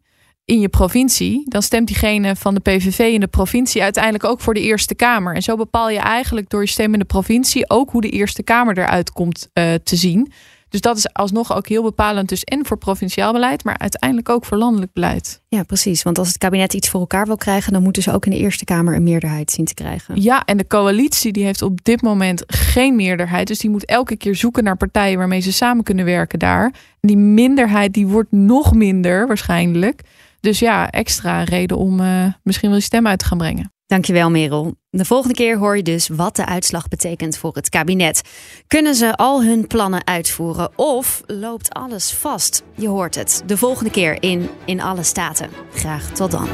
in 0.45 0.59
je 0.59 0.69
provincie, 0.69 1.49
dan 1.49 1.61
stemt 1.61 1.87
diegene 1.87 2.35
van 2.35 2.53
de 2.53 2.59
PVV 2.59 2.99
in 2.99 3.19
de 3.19 3.27
provincie 3.27 3.83
uiteindelijk 3.83 4.23
ook 4.23 4.41
voor 4.41 4.53
de 4.53 4.61
Eerste 4.61 4.95
Kamer. 4.95 5.35
En 5.35 5.41
zo 5.41 5.55
bepaal 5.55 5.89
je 5.89 5.99
eigenlijk 5.99 6.49
door 6.49 6.61
je 6.61 6.67
stem 6.67 6.93
in 6.93 6.99
de 6.99 7.05
provincie 7.05 7.69
ook 7.69 7.91
hoe 7.91 8.01
de 8.01 8.09
Eerste 8.09 8.43
Kamer 8.43 8.77
eruit 8.77 9.11
komt 9.11 9.49
te 9.83 9.95
zien. 9.95 10.31
Dus 10.75 10.83
dat 10.83 10.97
is 10.97 11.13
alsnog 11.13 11.55
ook 11.55 11.67
heel 11.67 11.83
bepalend, 11.83 12.29
dus 12.29 12.43
en 12.43 12.65
voor 12.65 12.77
provinciaal 12.77 13.31
beleid, 13.31 13.63
maar 13.63 13.77
uiteindelijk 13.77 14.29
ook 14.29 14.45
voor 14.45 14.57
landelijk 14.57 14.93
beleid. 14.93 15.41
Ja, 15.47 15.63
precies. 15.63 16.03
Want 16.03 16.17
als 16.17 16.27
het 16.27 16.37
kabinet 16.37 16.73
iets 16.73 16.89
voor 16.89 16.99
elkaar 16.99 17.25
wil 17.25 17.37
krijgen, 17.37 17.73
dan 17.73 17.83
moeten 17.83 18.03
ze 18.03 18.13
ook 18.13 18.25
in 18.25 18.31
de 18.31 18.37
Eerste 18.37 18.65
Kamer 18.65 18.95
een 18.95 19.03
meerderheid 19.03 19.51
zien 19.51 19.65
te 19.65 19.73
krijgen. 19.73 20.21
Ja, 20.21 20.45
en 20.45 20.57
de 20.57 20.67
coalitie 20.67 21.31
die 21.31 21.43
heeft 21.43 21.61
op 21.61 21.83
dit 21.83 22.01
moment 22.01 22.43
geen 22.47 22.95
meerderheid. 22.95 23.47
Dus 23.47 23.59
die 23.59 23.69
moet 23.69 23.85
elke 23.85 24.15
keer 24.15 24.35
zoeken 24.35 24.63
naar 24.63 24.77
partijen 24.77 25.17
waarmee 25.17 25.39
ze 25.39 25.53
samen 25.53 25.83
kunnen 25.83 26.05
werken 26.05 26.39
daar. 26.39 26.65
En 26.99 27.07
die 27.07 27.17
minderheid 27.17 27.93
die 27.93 28.07
wordt 28.07 28.31
nog 28.31 28.73
minder 28.73 29.27
waarschijnlijk. 29.27 30.01
Dus 30.39 30.59
ja, 30.59 30.89
extra 30.89 31.43
reden 31.43 31.77
om 31.77 31.99
uh, 31.99 32.25
misschien 32.43 32.69
wel 32.69 32.77
je 32.77 32.83
stem 32.83 33.07
uit 33.07 33.19
te 33.19 33.25
gaan 33.25 33.37
brengen. 33.37 33.74
Dankjewel, 33.87 34.29
Merel. 34.29 34.75
De 34.89 35.05
volgende 35.05 35.35
keer 35.35 35.57
hoor 35.57 35.77
je 35.77 35.83
dus 35.83 36.07
wat 36.07 36.35
de 36.35 36.45
uitslag 36.45 36.87
betekent 36.87 37.37
voor 37.37 37.55
het 37.55 37.69
kabinet. 37.69 38.21
Kunnen 38.67 38.95
ze 38.95 39.15
al 39.15 39.43
hun 39.43 39.67
plannen 39.67 40.07
uitvoeren 40.07 40.71
of 40.75 41.21
loopt 41.25 41.73
alles 41.73 42.13
vast? 42.13 42.63
Je 42.75 42.87
hoort 42.87 43.15
het 43.15 43.43
de 43.45 43.57
volgende 43.57 43.91
keer 43.91 44.17
in 44.21 44.49
In 44.65 44.81
Alle 44.81 45.03
Staten. 45.03 45.49
Graag 45.73 46.11
tot 46.11 46.31
dan. 46.31 46.47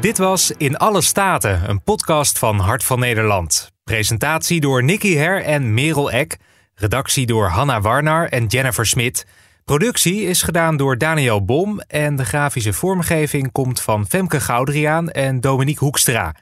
Dit 0.00 0.18
was 0.18 0.50
In 0.56 0.76
Alle 0.76 1.02
Staten, 1.02 1.68
een 1.68 1.82
podcast 1.82 2.38
van 2.38 2.58
Hart 2.58 2.84
van 2.84 2.98
Nederland. 2.98 3.72
Presentatie 3.84 4.60
door 4.60 4.84
Nicky 4.84 5.14
Her 5.14 5.44
en 5.44 5.74
Merel 5.74 6.10
Eck. 6.10 6.36
Redactie 6.74 7.26
door 7.26 7.48
Hanna 7.48 7.80
Warnar 7.80 8.28
en 8.28 8.46
Jennifer 8.46 8.86
Smit. 8.86 9.26
Productie 9.66 10.22
is 10.22 10.42
gedaan 10.42 10.76
door 10.76 10.98
Daniel 10.98 11.44
Bom 11.44 11.80
en 11.80 12.16
de 12.16 12.24
grafische 12.24 12.72
vormgeving 12.72 13.52
komt 13.52 13.80
van 13.80 14.06
Femke 14.06 14.40
Goudriaan 14.40 15.10
en 15.10 15.40
Dominique 15.40 15.84
Hoekstra. 15.84 16.34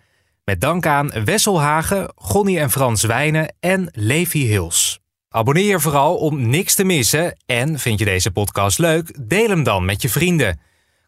Met 0.45 0.61
dank 0.61 0.87
aan 0.87 1.11
Wessel 1.25 1.61
Hagen, 1.61 2.15
en 2.45 2.71
Frans 2.71 3.03
Wijnen 3.03 3.55
en 3.61 3.89
Levi 3.93 4.47
Hils. 4.47 5.01
Abonneer 5.29 5.69
je 5.69 5.81
vooral 5.81 6.17
om 6.17 6.49
niks 6.49 6.75
te 6.75 6.85
missen 6.85 7.39
en 7.47 7.79
vind 7.79 7.99
je 7.99 8.05
deze 8.05 8.31
podcast 8.31 8.79
leuk? 8.79 9.29
Deel 9.29 9.49
hem 9.49 9.63
dan 9.63 9.85
met 9.85 10.03
je 10.03 10.09
vrienden. 10.09 10.61